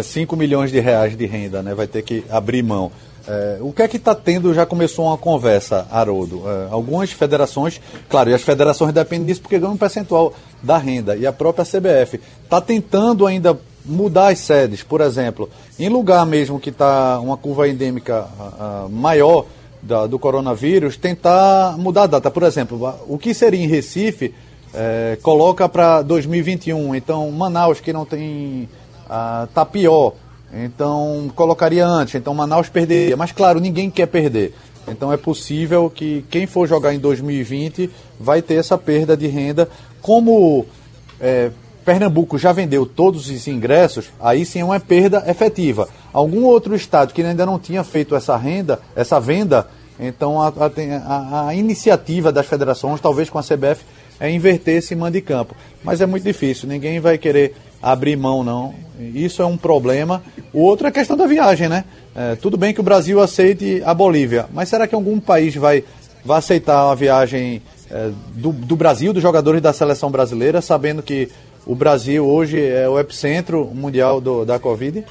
5 0.04 0.36
milhões 0.36 0.72
de 0.72 0.80
reais 0.80 1.16
de 1.16 1.26
renda, 1.26 1.62
né? 1.62 1.74
Vai 1.74 1.88
ter 1.88 2.02
que 2.02 2.24
abrir 2.30 2.64
mão. 2.64 2.92
É, 3.28 3.58
o 3.60 3.72
que 3.72 3.82
é 3.82 3.88
que 3.88 3.98
está 3.98 4.14
tendo? 4.14 4.54
Já 4.54 4.66
começou 4.66 5.06
uma 5.06 5.18
conversa, 5.18 5.88
Haroldo. 5.92 6.44
É, 6.46 6.68
algumas 6.72 7.12
federações, 7.12 7.82
claro, 8.08 8.30
e 8.30 8.34
as 8.34 8.42
federações 8.44 8.94
dependem 8.94 9.26
disso 9.26 9.42
porque 9.42 9.58
ganham 9.58 9.74
um 9.74 9.78
percentual 9.78 10.34
da 10.62 10.78
renda. 10.78 11.16
E 11.16 11.26
a 11.26 11.34
própria 11.34 11.66
CBF 11.66 12.20
está 12.44 12.62
tentando 12.62 13.26
ainda 13.26 13.58
mudar 13.84 14.28
as 14.30 14.40
sedes. 14.40 14.84
Por 14.84 15.02
exemplo, 15.02 15.50
em 15.80 15.90
lugar 15.90 16.26
mesmo 16.26 16.60
que 16.60 16.70
está 16.70 17.20
uma 17.20 17.36
curva 17.38 17.68
endêmica 17.68 18.28
ah, 18.40 18.52
ah, 18.60 18.88
maior 18.90 19.46
da- 19.82 20.08
do 20.08 20.18
coronavírus, 20.20 20.98
tentar 20.98 21.76
mudar 21.78 22.04
a 22.04 22.08
data. 22.08 22.30
Por 22.32 22.44
exemplo, 22.44 22.96
o 23.08 23.18
que 23.18 23.34
seria 23.34 23.64
em 23.64 23.68
Recife, 23.68 24.34
é, 24.74 25.18
coloca 25.22 25.68
para 25.70 26.02
2021. 26.02 26.94
Então, 26.96 27.32
Manaus, 27.32 27.80
que 27.80 27.92
não 27.94 28.06
tem. 28.06 28.68
ah, 29.10 29.48
tá 29.54 29.66
pior. 29.66 30.14
Então, 30.64 31.30
colocaria 31.36 31.86
antes. 31.86 32.16
Então, 32.16 32.34
Manaus 32.34 32.70
perderia. 32.70 33.18
Mas, 33.18 33.32
claro, 33.32 33.60
ninguém 33.60 33.90
quer 33.90 34.06
perder. 34.08 34.54
Então, 34.88 35.12
é 35.12 35.18
possível 35.18 35.90
que 35.90 36.24
quem 36.30 36.46
for 36.48 36.68
jogar 36.68 36.94
em 36.94 37.00
2020 37.00 37.90
vai 38.20 38.42
ter 38.42 38.56
essa 38.56 38.78
perda 38.78 39.18
de 39.18 39.28
renda. 39.28 39.68
Como 40.02 40.66
é, 41.20 41.50
Pernambuco 41.84 42.38
já 42.38 42.52
vendeu 42.52 42.86
todos 42.86 43.30
os 43.30 43.48
ingressos, 43.48 44.06
aí 44.20 44.46
sim 44.46 44.60
é 44.62 44.66
uma 44.66 44.80
perda 44.80 45.24
efetiva. 45.28 45.90
Algum 46.14 46.44
outro 46.46 46.76
estado 46.76 47.14
que 47.14 47.22
ainda 47.22 47.46
não 47.46 47.60
tinha 47.60 47.84
feito 47.84 48.16
essa 48.16 48.38
renda, 48.38 48.80
essa 48.96 49.20
venda, 49.20 49.68
então 50.00 50.42
a, 50.42 50.48
a- 50.50 51.48
a- 51.50 51.56
iniciativa 51.56 52.32
das 52.32 52.46
federações, 52.46 53.02
talvez 53.02 53.30
com 53.30 53.38
a 53.40 53.44
CBF, 53.44 53.84
é 54.20 54.30
inverter 54.32 54.78
esse 54.78 54.96
mando 54.96 55.12
de 55.14 55.22
campo. 55.22 55.56
Mas 55.84 56.00
é 56.02 56.06
muito 56.06 56.24
difícil, 56.24 56.68
ninguém 56.70 57.00
vai 57.00 57.18
querer 57.18 57.56
abrir 57.86 58.16
mão, 58.16 58.44
não. 58.44 58.74
Isso 59.14 59.44
é 59.44 59.46
um 59.46 59.56
problema. 59.56 60.24
O 60.52 60.62
outro 60.62 60.88
é 60.88 60.90
a 60.90 60.92
questão 60.92 61.16
da 61.16 61.28
viagem, 61.28 61.70
né? 61.70 61.86
É, 62.16 62.36
tudo 62.36 62.58
bem 62.58 62.74
que 62.74 62.80
o 62.80 62.84
Brasil 62.84 63.22
aceite 63.22 63.84
a 63.86 63.94
Bolívia, 63.94 64.48
mas 64.52 64.70
será 64.70 64.88
que 64.88 64.96
algum 64.96 65.20
país 65.20 65.56
vai, 65.56 65.84
vai 66.24 66.40
aceitar 66.40 66.90
a 66.90 66.96
viagem 66.96 67.62
é, 67.92 68.10
do, 68.34 68.52
do 68.52 68.76
Brasil, 68.76 69.14
dos 69.14 69.22
jogadores 69.22 69.62
da 69.62 69.72
seleção 69.72 70.10
brasileira, 70.10 70.62
sabendo 70.62 71.04
que 71.04 71.30
o 71.64 71.76
Brasil 71.76 72.26
hoje 72.26 72.60
é 72.60 72.90
o 72.90 73.00
epicentro 73.00 73.70
mundial 73.72 74.20
do, 74.20 74.46
da 74.46 74.58
Covid? 74.58 75.06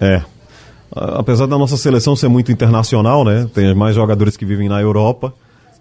É. 0.00 0.22
Apesar 0.90 1.46
da 1.46 1.56
nossa 1.56 1.76
seleção 1.76 2.16
ser 2.16 2.28
muito 2.28 2.50
internacional, 2.50 3.24
né? 3.24 3.48
Tem 3.54 3.72
mais 3.72 3.94
jogadores 3.94 4.36
que 4.36 4.44
vivem 4.44 4.68
na 4.68 4.80
Europa, 4.80 5.32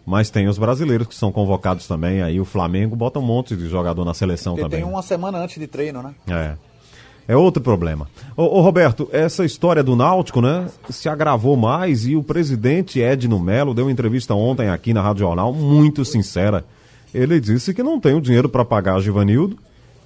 mas 0.09 0.31
tem 0.31 0.47
os 0.47 0.57
brasileiros 0.57 1.07
que 1.07 1.13
são 1.13 1.31
convocados 1.31 1.87
também. 1.87 2.23
Aí 2.23 2.39
o 2.39 2.45
Flamengo 2.45 2.95
bota 2.95 3.19
um 3.19 3.21
monte 3.21 3.55
de 3.55 3.69
jogador 3.69 4.03
na 4.03 4.13
seleção 4.13 4.55
Porque 4.55 4.63
também. 4.63 4.83
tem 4.83 4.89
uma 4.89 5.03
semana 5.03 5.37
antes 5.37 5.59
de 5.59 5.67
treino, 5.67 6.01
né? 6.01 6.15
É. 6.27 6.69
É 7.27 7.35
outro 7.37 7.61
problema. 7.61 8.07
Ô, 8.35 8.57
ô, 8.57 8.61
Roberto, 8.61 9.07
essa 9.11 9.45
história 9.45 9.83
do 9.83 9.95
Náutico, 9.95 10.41
né, 10.41 10.67
se 10.89 11.07
agravou 11.07 11.55
mais 11.55 12.07
e 12.07 12.15
o 12.15 12.23
presidente 12.23 12.99
Edno 12.99 13.39
Melo 13.39 13.75
deu 13.75 13.85
uma 13.85 13.91
entrevista 13.91 14.33
ontem 14.33 14.67
aqui 14.67 14.95
na 14.95 15.01
Rádio 15.03 15.19
Jornal, 15.19 15.53
muito 15.53 16.03
sincera. 16.03 16.65
Ele 17.13 17.39
disse 17.39 17.71
que 17.71 17.83
não 17.83 17.99
tem 17.99 18.15
o 18.15 18.21
dinheiro 18.21 18.49
para 18.49 18.65
pagar 18.65 18.95
a 18.95 18.99
Givanildo 18.99 19.57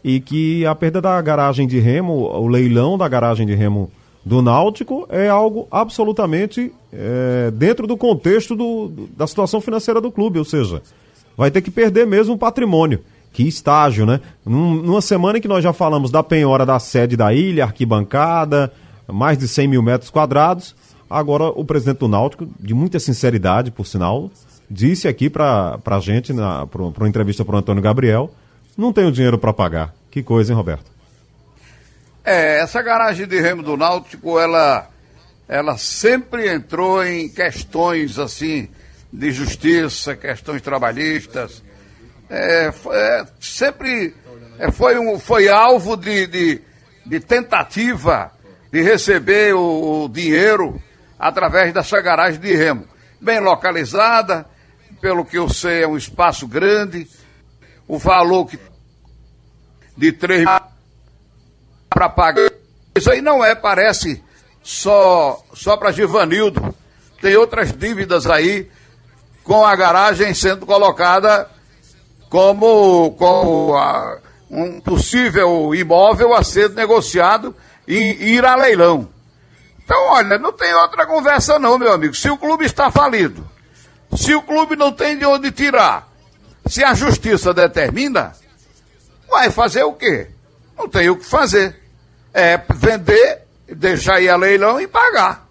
e 0.03 0.19
que 0.19 0.65
a 0.65 0.75
perda 0.75 1.01
da 1.01 1.21
garagem 1.21 1.65
de 1.65 1.79
remo, 1.79 2.13
o 2.13 2.45
leilão 2.45 2.97
da 2.97 3.07
garagem 3.07 3.47
de 3.47 3.55
remo 3.55 3.89
do 4.25 4.41
Náutico 4.41 5.05
é 5.09 5.27
algo 5.29 5.67
absolutamente 5.69 6.71
é, 6.91 7.51
dentro 7.51 7.85
do 7.87 7.97
contexto 7.97 8.55
do- 8.55 9.09
da 9.17 9.25
situação 9.27 9.59
financeira 9.59 9.99
do 9.99 10.11
clube, 10.11 10.39
ou 10.39 10.45
seja, 10.45 10.81
vai 11.35 11.49
ter 11.51 11.61
que 11.61 11.71
perder 11.71 12.05
mesmo 12.07 12.35
o 12.35 12.37
patrimônio. 12.37 12.99
Que 13.33 13.47
estágio, 13.47 14.05
né? 14.05 14.21
Num- 14.45 14.75
numa 14.75 15.01
semana 15.01 15.39
em 15.39 15.41
que 15.41 15.47
nós 15.47 15.63
já 15.63 15.73
falamos 15.73 16.11
da 16.11 16.21
penhora 16.21 16.65
da 16.65 16.77
sede 16.79 17.17
da 17.17 17.33
ilha, 17.33 17.63
arquibancada, 17.63 18.71
mais 19.11 19.37
de 19.39 19.47
100 19.47 19.67
mil 19.67 19.81
metros 19.81 20.09
quadrados, 20.11 20.75
agora 21.09 21.45
o 21.45 21.65
presidente 21.65 21.97
do 21.97 22.07
Náutico, 22.07 22.47
de 22.59 22.73
muita 22.75 22.99
sinceridade, 22.99 23.71
por 23.71 23.87
sinal, 23.87 24.29
disse 24.69 25.07
aqui 25.07 25.29
pra, 25.31 25.79
pra 25.79 25.99
gente, 25.99 26.31
pra 26.69 26.81
uma 26.83 27.09
entrevista 27.09 27.43
pro 27.43 27.57
Antônio 27.57 27.81
Gabriel, 27.81 28.29
não 28.77 28.93
tenho 28.93 29.11
dinheiro 29.11 29.37
para 29.37 29.51
pagar. 29.51 29.93
Que 30.11 30.21
coisa, 30.23 30.53
hein, 30.53 30.57
Roberto? 30.57 30.92
É, 32.25 32.59
essa 32.61 32.81
garagem 32.81 33.27
de 33.27 33.39
remo 33.39 33.61
do 33.61 33.75
Náutico, 33.75 34.39
ela, 34.39 34.89
ela 35.47 35.77
sempre 35.77 36.47
entrou 36.53 37.03
em 37.05 37.27
questões 37.27 38.17
assim 38.17 38.69
de 39.11 39.31
justiça, 39.31 40.15
questões 40.15 40.61
trabalhistas. 40.61 41.61
É, 42.29 42.71
foi- 42.71 42.95
é, 42.95 43.25
sempre 43.39 44.15
é, 44.57 44.71
foi, 44.71 44.97
um, 44.97 45.19
foi 45.19 45.49
alvo 45.49 45.97
de, 45.97 46.25
de, 46.27 46.61
de 47.05 47.19
tentativa 47.19 48.31
de 48.71 48.81
receber 48.81 49.53
o, 49.53 50.05
o 50.05 50.09
dinheiro 50.09 50.81
através 51.19 51.73
dessa 51.73 51.99
garagem 52.01 52.39
de 52.39 52.55
remo. 52.55 52.87
Bem 53.19 53.39
localizada, 53.39 54.45
pelo 55.01 55.25
que 55.25 55.37
eu 55.37 55.49
sei, 55.49 55.83
é 55.83 55.87
um 55.87 55.97
espaço 55.97 56.47
grande. 56.47 57.07
O 57.87 57.97
valor 57.99 58.45
que 58.47 58.57
de 59.95 60.11
3 60.11 60.45
para 61.93 62.09
pagar. 62.09 62.49
Isso 62.95 63.09
aí 63.11 63.21
não 63.21 63.43
é, 63.43 63.55
parece, 63.55 64.23
só, 64.61 65.41
só 65.53 65.77
para 65.77 65.91
Givanildo. 65.91 66.73
Tem 67.21 67.35
outras 67.35 67.71
dívidas 67.71 68.27
aí 68.27 68.69
com 69.43 69.65
a 69.65 69.75
garagem 69.75 70.33
sendo 70.33 70.65
colocada 70.65 71.49
como, 72.29 73.11
como 73.11 73.75
a- 73.75 74.17
um 74.49 74.79
possível 74.79 75.73
imóvel 75.73 76.33
a 76.33 76.43
ser 76.43 76.69
negociado 76.71 77.55
e 77.87 77.95
ir 78.35 78.45
a 78.45 78.55
leilão. 78.55 79.07
Então, 79.83 79.97
olha, 80.11 80.37
não 80.37 80.53
tem 80.53 80.73
outra 80.73 81.05
conversa 81.05 81.59
não, 81.59 81.77
meu 81.77 81.91
amigo. 81.91 82.13
Se 82.15 82.29
o 82.29 82.37
clube 82.37 82.65
está 82.65 82.89
falido, 82.91 83.45
se 84.15 84.33
o 84.33 84.41
clube 84.41 84.75
não 84.75 84.91
tem 84.91 85.17
de 85.17 85.25
onde 85.25 85.51
tirar, 85.51 86.07
se 86.67 86.83
a 86.83 86.93
justiça 86.93 87.53
determina, 87.53 88.33
vai 89.29 89.49
fazer 89.49 89.83
o 89.83 89.93
quê? 89.93 90.29
Não 90.77 90.87
tem 90.87 91.09
o 91.09 91.17
que 91.17 91.25
fazer. 91.25 91.81
É 92.33 92.57
vender, 92.75 93.41
deixar 93.67 94.19
ir 94.21 94.29
a 94.29 94.35
leilão 94.35 94.79
e 94.81 94.87
pagar. 94.87 95.47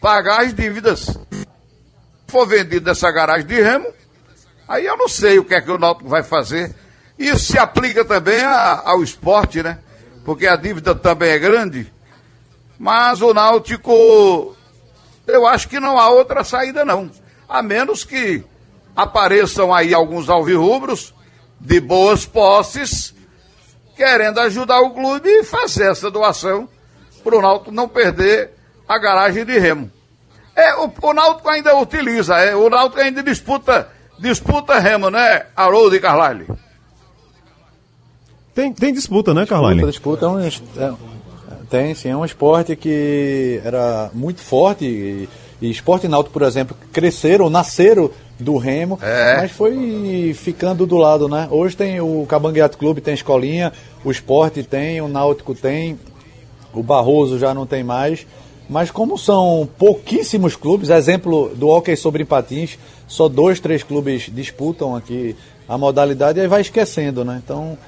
Pagar 0.00 0.42
as 0.42 0.54
dívidas. 0.54 1.00
Se 1.00 1.46
for 2.28 2.46
vendido 2.46 2.90
essa 2.90 3.10
garagem 3.10 3.46
de 3.46 3.60
remo, 3.60 3.86
aí 4.68 4.84
eu 4.84 4.96
não 4.96 5.08
sei 5.08 5.38
o 5.38 5.44
que 5.44 5.54
é 5.54 5.60
que 5.60 5.70
o 5.70 5.78
Náutico 5.78 6.08
vai 6.08 6.22
fazer. 6.22 6.74
Isso 7.18 7.52
se 7.52 7.58
aplica 7.58 8.04
também 8.04 8.42
a- 8.42 8.82
ao 8.84 9.02
esporte, 9.02 9.62
né? 9.62 9.78
Porque 10.24 10.46
a 10.46 10.56
dívida 10.56 10.94
também 10.94 11.30
é 11.30 11.38
grande. 11.38 11.90
Mas 12.78 13.22
o 13.22 13.32
Náutico, 13.32 14.54
eu 15.26 15.46
acho 15.46 15.68
que 15.68 15.80
não 15.80 15.98
há 15.98 16.10
outra 16.10 16.44
saída 16.44 16.84
não. 16.84 17.10
A 17.48 17.62
menos 17.62 18.04
que 18.04 18.44
apareçam 18.94 19.72
aí 19.72 19.94
alguns 19.94 20.28
alvirrubros 20.28 21.14
de 21.58 21.80
boas 21.80 22.26
posses, 22.26 23.14
querendo 23.96 24.38
ajudar 24.40 24.80
o 24.80 24.90
clube 24.90 25.28
e 25.28 25.42
fazer 25.42 25.90
essa 25.90 26.10
doação 26.10 26.68
para 27.24 27.36
o 27.36 27.40
Náutico 27.40 27.72
não 27.72 27.88
perder 27.88 28.50
a 28.88 28.98
garagem 28.98 29.44
de 29.44 29.58
remo. 29.58 29.90
É, 30.54 30.74
o, 30.76 30.92
o 31.02 31.12
Náutico 31.12 31.48
ainda 31.48 31.76
utiliza, 31.76 32.36
é, 32.36 32.54
o 32.54 32.68
Náutico 32.68 33.00
ainda 33.00 33.22
disputa, 33.22 33.88
disputa 34.18 34.78
remo, 34.78 35.10
né, 35.10 35.46
Haroldo 35.56 35.96
e 35.96 36.00
Carlyle? 36.00 36.46
Tem, 38.54 38.72
tem 38.72 38.92
disputa, 38.92 39.34
né, 39.34 39.44
Carline? 39.44 39.84
Disputa, 39.84 40.26
disputa 40.42 40.80
é 40.80 40.88
um, 40.90 40.92
é- 40.92 41.16
tem 41.68 41.94
sim, 41.94 42.08
é 42.08 42.16
um 42.16 42.24
esporte 42.24 42.76
que 42.76 43.60
era 43.64 44.08
muito 44.14 44.40
forte 44.40 44.84
e, 44.84 45.28
e 45.60 45.70
esporte 45.70 46.06
e 46.06 46.08
náutico, 46.08 46.32
por 46.32 46.42
exemplo, 46.42 46.76
cresceram, 46.92 47.50
nasceram 47.50 48.10
do 48.38 48.56
Remo, 48.56 48.98
É. 49.02 49.36
mas 49.38 49.50
foi 49.52 50.32
ficando 50.34 50.86
do 50.86 50.96
lado, 50.96 51.28
né? 51.28 51.48
Hoje 51.50 51.76
tem 51.76 52.00
o 52.00 52.24
Cabangueato 52.28 52.76
Clube, 52.76 53.00
tem 53.00 53.14
Escolinha, 53.14 53.72
o 54.04 54.10
Esporte 54.10 54.62
tem, 54.62 55.00
o 55.00 55.08
Náutico 55.08 55.54
tem, 55.54 55.98
o 56.74 56.82
Barroso 56.82 57.38
já 57.38 57.54
não 57.54 57.66
tem 57.66 57.82
mais. 57.82 58.26
Mas 58.68 58.90
como 58.90 59.16
são 59.16 59.68
pouquíssimos 59.78 60.56
clubes, 60.56 60.90
exemplo 60.90 61.50
do 61.54 61.68
hockey 61.68 61.96
sobre 61.96 62.24
patins, 62.24 62.76
só 63.06 63.28
dois, 63.28 63.60
três 63.60 63.82
clubes 63.82 64.28
disputam 64.32 64.94
aqui 64.96 65.36
a 65.68 65.78
modalidade 65.78 66.38
e 66.38 66.42
aí 66.42 66.48
vai 66.48 66.60
esquecendo, 66.60 67.24
né? 67.24 67.40
Então 67.42 67.78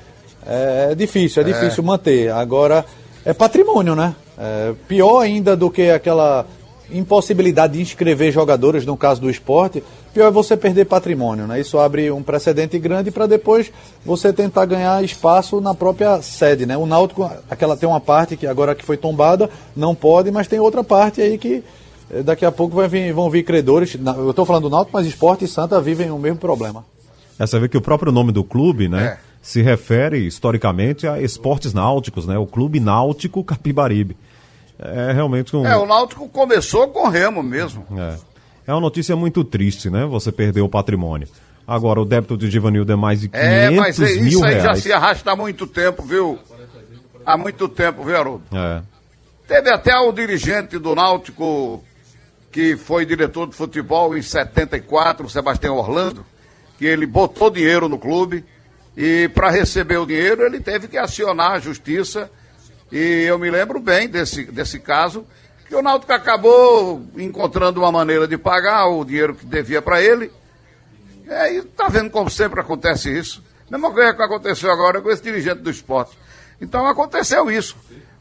é, 0.47 0.89
é 0.93 0.95
difícil, 0.95 1.43
é, 1.43 1.51
É. 1.51 1.53
difícil 1.53 1.83
manter. 1.83 2.31
Agora 2.33 2.85
é 3.25 3.35
patrimônio, 3.35 3.95
né? 3.97 4.15
É, 4.39 4.73
pior 4.87 5.21
ainda 5.21 5.57
do 5.57 5.69
que 5.69 5.91
aquela 5.91 6.47
impossibilidade 6.91 7.75
de 7.75 7.83
inscrever 7.83 8.33
jogadores, 8.33 8.87
no 8.87 8.97
caso 8.97 9.21
do 9.21 9.29
esporte, 9.29 9.83
pior 10.19 10.29
é 10.29 10.31
você 10.33 10.57
perder 10.57 10.85
patrimônio, 10.87 11.47
né? 11.47 11.61
Isso 11.61 11.79
abre 11.79 12.11
um 12.11 12.23
precedente 12.23 12.77
grande 12.79 13.11
para 13.11 13.27
depois 13.27 13.71
você 14.05 14.33
tentar 14.33 14.65
ganhar 14.65 15.03
espaço 15.05 15.61
na 15.61 15.75
própria 15.75 16.21
sede, 16.23 16.67
né? 16.67 16.77
O 16.77 16.87
Náutico, 16.87 17.31
aquela 17.49 17.77
tem 17.77 17.89
uma 17.89 18.01
parte 18.01 18.37
que 18.37 18.47
agora 18.47 18.75
que 18.75 18.85
foi 18.85 18.97
tombada, 18.97 19.49
não 19.77 19.95
pode, 19.95 20.31
mas 20.33 20.49
tem 20.49 20.59
outra 20.59 20.83
parte 20.83 21.21
aí 21.21 21.39
que 21.39 21.63
eh, 22.11 22.23
daqui 22.23 22.45
a 22.45 22.51
pouco 22.51 22.75
vai 22.75 22.89
vir- 22.89 23.13
vão 23.13 23.31
vir 23.31 23.45
credores. 23.45 23.97
Eu 24.17 24.31
estou 24.31 24.45
falando 24.45 24.65
do 24.65 24.71
Náutico, 24.71 24.97
mas 24.97 25.07
Esporte 25.07 25.45
e 25.45 25.49
Santa 25.49 25.81
vivem 25.81 26.11
o 26.11 26.19
mesmo 26.19 26.39
problema. 26.39 26.85
É, 27.39 27.47
você 27.47 27.61
vê 27.61 27.69
que 27.69 27.77
o 27.77 27.81
próprio 27.81 28.11
nome 28.11 28.33
do 28.33 28.43
clube, 28.43 28.89
né, 28.89 29.19
se 29.41 29.63
refere 29.63 30.27
historicamente 30.27 31.07
a 31.07 31.23
esportes 31.23 31.73
náuticos, 31.73 32.27
né, 32.27 32.37
o 32.37 32.45
Clube 32.47 32.81
Náutico 32.81 33.45
Capibaribe. 33.45 34.17
É 34.81 35.13
realmente 35.13 35.57
um... 35.57 35.67
É, 35.67 35.77
o 35.77 35.87
Náutico 35.87 36.29
começou 36.29 36.87
com 36.89 37.07
o 37.07 37.09
Remo 37.09 37.43
mesmo. 37.43 37.85
É. 37.97 38.15
É 38.69 38.73
uma 38.75 38.83
notícia 38.83 39.17
muito 39.17 39.43
triste, 39.43 39.89
né, 39.89 40.05
você 40.05 40.31
perder 40.31 40.61
o 40.61 40.69
patrimônio. 40.69 41.27
Agora, 41.67 42.03
o 42.03 42.05
débito 42.05 42.37
de 42.37 42.51
Givanildo 42.51 42.93
é 42.93 42.97
mais 42.97 43.23
de 43.23 43.29
500 43.31 43.47
É, 43.49 43.71
mas 43.71 43.99
é- 43.99 44.15
mil 44.17 44.27
isso 44.27 44.45
aí 44.45 44.57
já 44.57 44.63
reais. 44.63 44.83
se 44.83 44.93
arrasta 44.93 45.33
há 45.33 45.37
muito 45.37 45.67
tempo, 45.67 46.03
viu? 46.03 46.39
Há 47.25 47.37
muito 47.39 47.67
tempo, 47.67 48.05
viu, 48.05 48.15
Haroldo? 48.15 48.45
É. 48.55 48.83
Teve 49.47 49.71
até 49.71 49.97
o 49.97 50.13
dirigente 50.13 50.79
do 50.79 50.95
Náutico, 50.95 51.83
que 52.53 52.77
foi 52.77 53.07
diretor 53.07 53.47
de 53.49 53.55
futebol 53.55 54.15
em 54.17 54.21
74, 54.21 55.25
o 55.27 55.31
Sebastião 55.31 55.77
Orlando, 55.79 56.25
que 56.79 56.85
ele 56.85 57.07
botou 57.07 57.49
dinheiro 57.51 57.89
no 57.89 57.99
clube 57.99 58.45
e 58.95 59.31
para 59.35 59.49
receber 59.51 59.97
o 59.97 60.05
dinheiro 60.05 60.43
ele 60.43 60.61
teve 60.61 60.89
que 60.89 60.99
acionar 60.99 61.53
a 61.53 61.59
justiça. 61.59 62.31
E 62.93 63.25
eu 63.27 63.39
me 63.39 63.51
lembro 63.51 63.81
bem 63.81 64.09
desse, 64.09 64.45
desse 64.45 64.79
caso, 64.79 65.25
que 65.69 65.77
o 65.77 65.83
Náutico 65.83 66.13
acabou 66.15 67.03
encontrando 67.15 67.81
uma 67.81 67.93
maneira 67.93 68.27
de 68.27 68.39
pagar 68.39 68.87
o 68.87 69.05
dinheiro 69.05 69.35
que 69.35 69.45
devia 69.45 69.83
para 69.83 70.01
ele. 70.01 70.33
E 71.27 71.31
aí 71.31 71.63
tá 71.63 71.89
vendo 71.89 72.11
como 72.11 72.31
sempre 72.31 72.59
acontece 72.59 73.11
isso. 73.11 73.45
Mesma 73.71 73.93
coisa 73.93 74.15
que 74.15 74.23
aconteceu 74.23 74.73
agora 74.73 75.03
com 75.03 75.11
esse 75.11 75.23
dirigente 75.23 75.61
do 75.61 75.71
esporte. 75.71 76.19
Então 76.59 76.87
aconteceu 76.87 77.51
isso. 77.51 77.77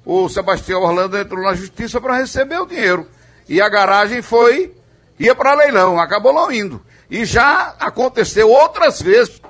O 0.06 0.28
Sebastião 0.28 0.82
Orlando 0.82 1.18
entrou 1.18 1.42
na 1.42 1.54
justiça 1.54 2.02
para 2.02 2.18
receber 2.18 2.60
o 2.60 2.66
dinheiro. 2.66 3.08
E 3.48 3.62
a 3.62 3.70
garagem 3.70 4.22
foi, 4.22 4.76
ia 5.18 5.34
para 5.34 5.56
leilão, 5.56 5.98
acabou 5.98 6.34
não 6.34 6.52
indo. 6.52 6.82
E 7.10 7.24
já 7.24 7.76
aconteceu 7.80 8.50
outras 8.50 9.02
vezes. 9.02 9.42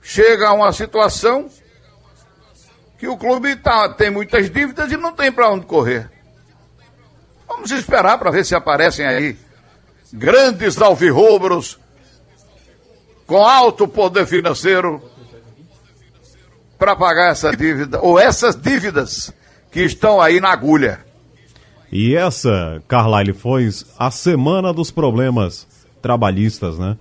Chega 0.00 0.50
a 0.50 0.52
uma 0.52 0.72
situação 0.72 1.50
que 2.98 3.06
o 3.08 3.16
clube 3.16 3.56
tá, 3.56 3.88
tem 3.90 4.10
muitas 4.10 4.50
dívidas 4.50 4.90
e 4.90 4.96
não 4.96 5.12
tem 5.12 5.30
para 5.30 5.50
onde 5.50 5.66
correr. 5.66 6.10
Vamos 7.46 7.70
esperar 7.70 8.18
para 8.18 8.30
ver 8.30 8.44
se 8.44 8.54
aparecem 8.54 9.06
aí 9.06 9.36
grandes 10.12 10.80
alvirrubros 10.80 11.78
com 13.26 13.44
alto 13.44 13.86
poder 13.86 14.26
financeiro 14.26 15.02
para 16.78 16.94
pagar 16.94 17.32
essa 17.32 17.54
dívida, 17.54 18.00
ou 18.00 18.18
essas 18.18 18.54
dívidas 18.54 19.32
que 19.70 19.80
estão 19.82 20.20
aí 20.20 20.40
na 20.40 20.50
agulha. 20.52 21.00
E 21.90 22.14
essa, 22.14 22.82
Carlyle, 22.88 23.32
foi 23.32 23.68
a 23.98 24.10
semana 24.10 24.72
dos 24.72 24.90
problemas 24.90 25.66
trabalhistas, 26.02 26.78
né? 26.78 26.96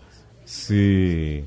Se 0.46 1.44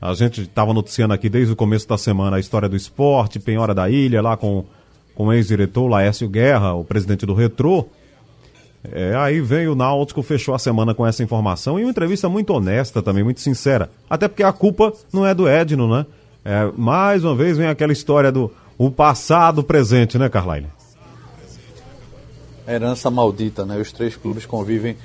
a 0.00 0.14
gente 0.14 0.42
estava 0.42 0.72
noticiando 0.72 1.14
aqui 1.14 1.28
desde 1.28 1.52
o 1.52 1.56
começo 1.56 1.88
da 1.88 1.98
semana 1.98 2.36
a 2.36 2.40
história 2.40 2.68
do 2.68 2.76
esporte, 2.76 3.38
Penhora 3.38 3.74
da 3.74 3.88
Ilha, 3.88 4.22
lá 4.22 4.36
com, 4.36 4.64
com 5.14 5.26
o 5.26 5.32
ex-diretor 5.32 5.88
Laércio 5.88 6.28
Guerra, 6.28 6.74
o 6.74 6.84
presidente 6.84 7.26
do 7.26 7.34
Retrô. 7.34 7.86
É, 8.92 9.14
aí 9.16 9.40
veio 9.40 9.72
o 9.72 9.74
Náutico, 9.74 10.22
fechou 10.22 10.54
a 10.54 10.58
semana 10.58 10.94
com 10.94 11.06
essa 11.06 11.22
informação 11.22 11.78
e 11.78 11.84
uma 11.84 11.90
entrevista 11.90 12.28
muito 12.28 12.52
honesta 12.54 13.02
também, 13.02 13.24
muito 13.24 13.40
sincera. 13.40 13.90
Até 14.08 14.28
porque 14.28 14.42
a 14.44 14.52
culpa 14.52 14.92
não 15.12 15.26
é 15.26 15.34
do 15.34 15.48
Edno, 15.48 15.88
né? 15.88 16.06
É, 16.44 16.70
mais 16.76 17.24
uma 17.24 17.34
vez 17.34 17.58
vem 17.58 17.66
aquela 17.66 17.92
história 17.92 18.30
do 18.30 18.50
o 18.78 18.90
passado 18.90 19.64
presente, 19.64 20.16
né, 20.16 20.28
Carlyle? 20.28 20.68
herança 22.68 23.10
maldita, 23.10 23.64
né? 23.64 23.78
Os 23.78 23.90
três 23.90 24.14
clubes 24.14 24.44
convivem 24.44 24.96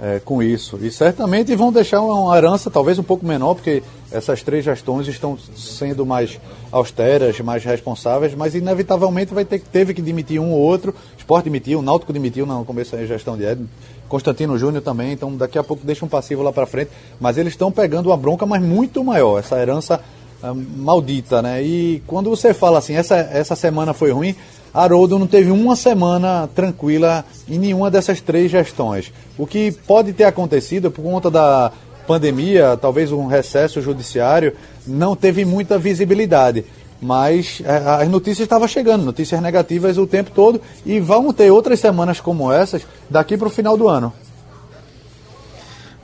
é, 0.00 0.20
com 0.24 0.42
isso. 0.42 0.78
E 0.80 0.90
certamente 0.90 1.54
vão 1.56 1.72
deixar 1.72 2.00
uma, 2.00 2.36
herança 2.36 2.70
talvez 2.70 2.98
um 2.98 3.02
pouco 3.02 3.26
menor, 3.26 3.54
porque 3.54 3.82
essas 4.10 4.42
três 4.42 4.64
gestões 4.64 5.06
estão 5.08 5.36
sendo 5.56 6.06
mais 6.06 6.38
austeras, 6.70 7.38
mais 7.40 7.64
responsáveis, 7.64 8.34
mas 8.34 8.54
inevitavelmente 8.54 9.34
vai 9.34 9.44
ter, 9.44 9.60
teve 9.60 9.92
que 9.94 10.02
demitir 10.02 10.40
um 10.40 10.52
ou 10.52 10.60
outro. 10.60 10.94
O 11.16 11.18
Sport 11.18 11.44
demitiu, 11.44 11.80
o 11.80 11.82
Náutico 11.82 12.12
demitiu 12.12 12.46
no 12.46 12.64
começo 12.64 12.96
da 12.96 13.04
gestão 13.04 13.36
de 13.36 13.44
Edno. 13.44 13.68
Constantino 14.08 14.56
Júnior 14.56 14.82
também, 14.82 15.12
então 15.12 15.36
daqui 15.36 15.58
a 15.58 15.62
pouco 15.62 15.84
deixa 15.84 16.02
um 16.02 16.08
passivo 16.08 16.42
lá 16.42 16.50
para 16.50 16.64
frente, 16.64 16.90
mas 17.20 17.36
eles 17.36 17.52
estão 17.52 17.70
pegando 17.70 18.08
uma 18.08 18.16
bronca, 18.16 18.46
mas 18.46 18.62
muito 18.62 19.04
maior, 19.04 19.38
essa 19.38 19.60
herança 19.60 20.00
ah, 20.42 20.54
maldita, 20.54 21.42
né? 21.42 21.62
E 21.62 22.02
quando 22.06 22.30
você 22.30 22.54
fala 22.54 22.78
assim, 22.78 22.94
essa, 22.94 23.16
essa 23.16 23.54
semana 23.54 23.92
foi 23.92 24.10
ruim, 24.10 24.34
Haroldo 24.72 25.18
não 25.18 25.26
teve 25.26 25.50
uma 25.50 25.74
semana 25.74 26.48
tranquila 26.54 27.24
em 27.48 27.58
nenhuma 27.58 27.90
dessas 27.90 28.20
três 28.20 28.50
gestões. 28.50 29.12
O 29.36 29.46
que 29.46 29.72
pode 29.72 30.12
ter 30.12 30.24
acontecido 30.24 30.90
por 30.90 31.02
conta 31.02 31.30
da 31.30 31.72
pandemia, 32.06 32.76
talvez 32.80 33.12
um 33.12 33.26
recesso 33.26 33.80
judiciário, 33.82 34.54
não 34.86 35.14
teve 35.14 35.44
muita 35.44 35.78
visibilidade. 35.78 36.64
Mas 37.00 37.62
eh, 37.64 38.02
as 38.02 38.08
notícias 38.08 38.40
estavam 38.40 38.66
chegando, 38.66 39.04
notícias 39.04 39.40
negativas 39.40 39.98
o 39.98 40.06
tempo 40.06 40.30
todo, 40.34 40.60
e 40.84 40.98
vão 40.98 41.32
ter 41.32 41.50
outras 41.50 41.78
semanas 41.78 42.20
como 42.20 42.50
essas 42.50 42.86
daqui 43.08 43.36
para 43.36 43.46
o 43.46 43.50
final 43.50 43.76
do 43.76 43.88
ano. 43.88 44.12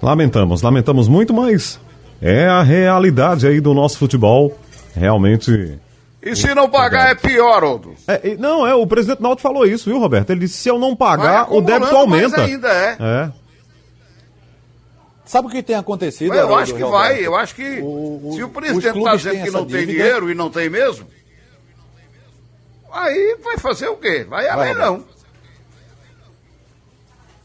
Lamentamos, 0.01 0.63
lamentamos 0.63 1.09
muito, 1.09 1.33
mas 1.33 1.81
é 2.21 2.47
a 2.47 2.63
realidade 2.63 3.47
aí 3.47 3.61
do 3.61 3.75
nosso 3.75 3.99
futebol. 3.99 4.57
Realmente. 4.95 5.79
E 6.25 6.35
se 6.35 6.55
não 6.55 6.69
pagar 6.71 7.11
é 7.11 7.15
pior, 7.15 7.63
Aldo. 7.63 7.95
É, 8.09 8.35
não, 8.37 8.67
é, 8.67 8.75
o 8.75 8.87
presidente 8.87 9.21
Náutico 9.23 9.43
falou 9.43 9.67
isso, 9.67 9.91
viu, 9.91 9.99
Roberto? 9.99 10.31
Ele 10.31 10.41
disse: 10.41 10.57
se 10.57 10.69
eu 10.69 10.79
não 10.79 10.97
pagar, 10.97 11.53
o 11.53 11.61
débito 11.61 11.95
aumenta. 11.97 12.41
ainda, 12.43 12.69
é. 12.73 12.97
É. 12.99 13.33
Sabe 15.27 15.49
o 15.49 15.51
que 15.51 15.63
tem 15.63 15.77
acontecido? 15.77 16.33
Eu 16.35 16.41
Haroldo, 16.41 16.63
acho 16.63 16.75
que 16.75 16.83
Roberto? 16.83 17.03
vai, 17.03 17.27
eu 17.27 17.35
acho 17.37 17.55
que 17.55 17.77
se 17.77 17.81
o 17.83 18.47
os 18.47 18.53
presidente 18.53 18.99
está 18.99 19.17
dizendo 19.17 19.45
que 19.45 19.51
não 19.51 19.67
tem 19.67 19.87
dinheiro 19.87 20.31
e 20.31 20.35
não 20.35 20.51
tem 20.51 20.69
mesmo, 20.71 21.07
aí 22.93 23.37
vai 23.43 23.59
fazer 23.59 23.89
o 23.89 23.97
quê? 23.97 24.25
Vai 24.29 24.47
a 24.49 24.57
Vai, 24.57 24.67
leilão. 24.73 25.05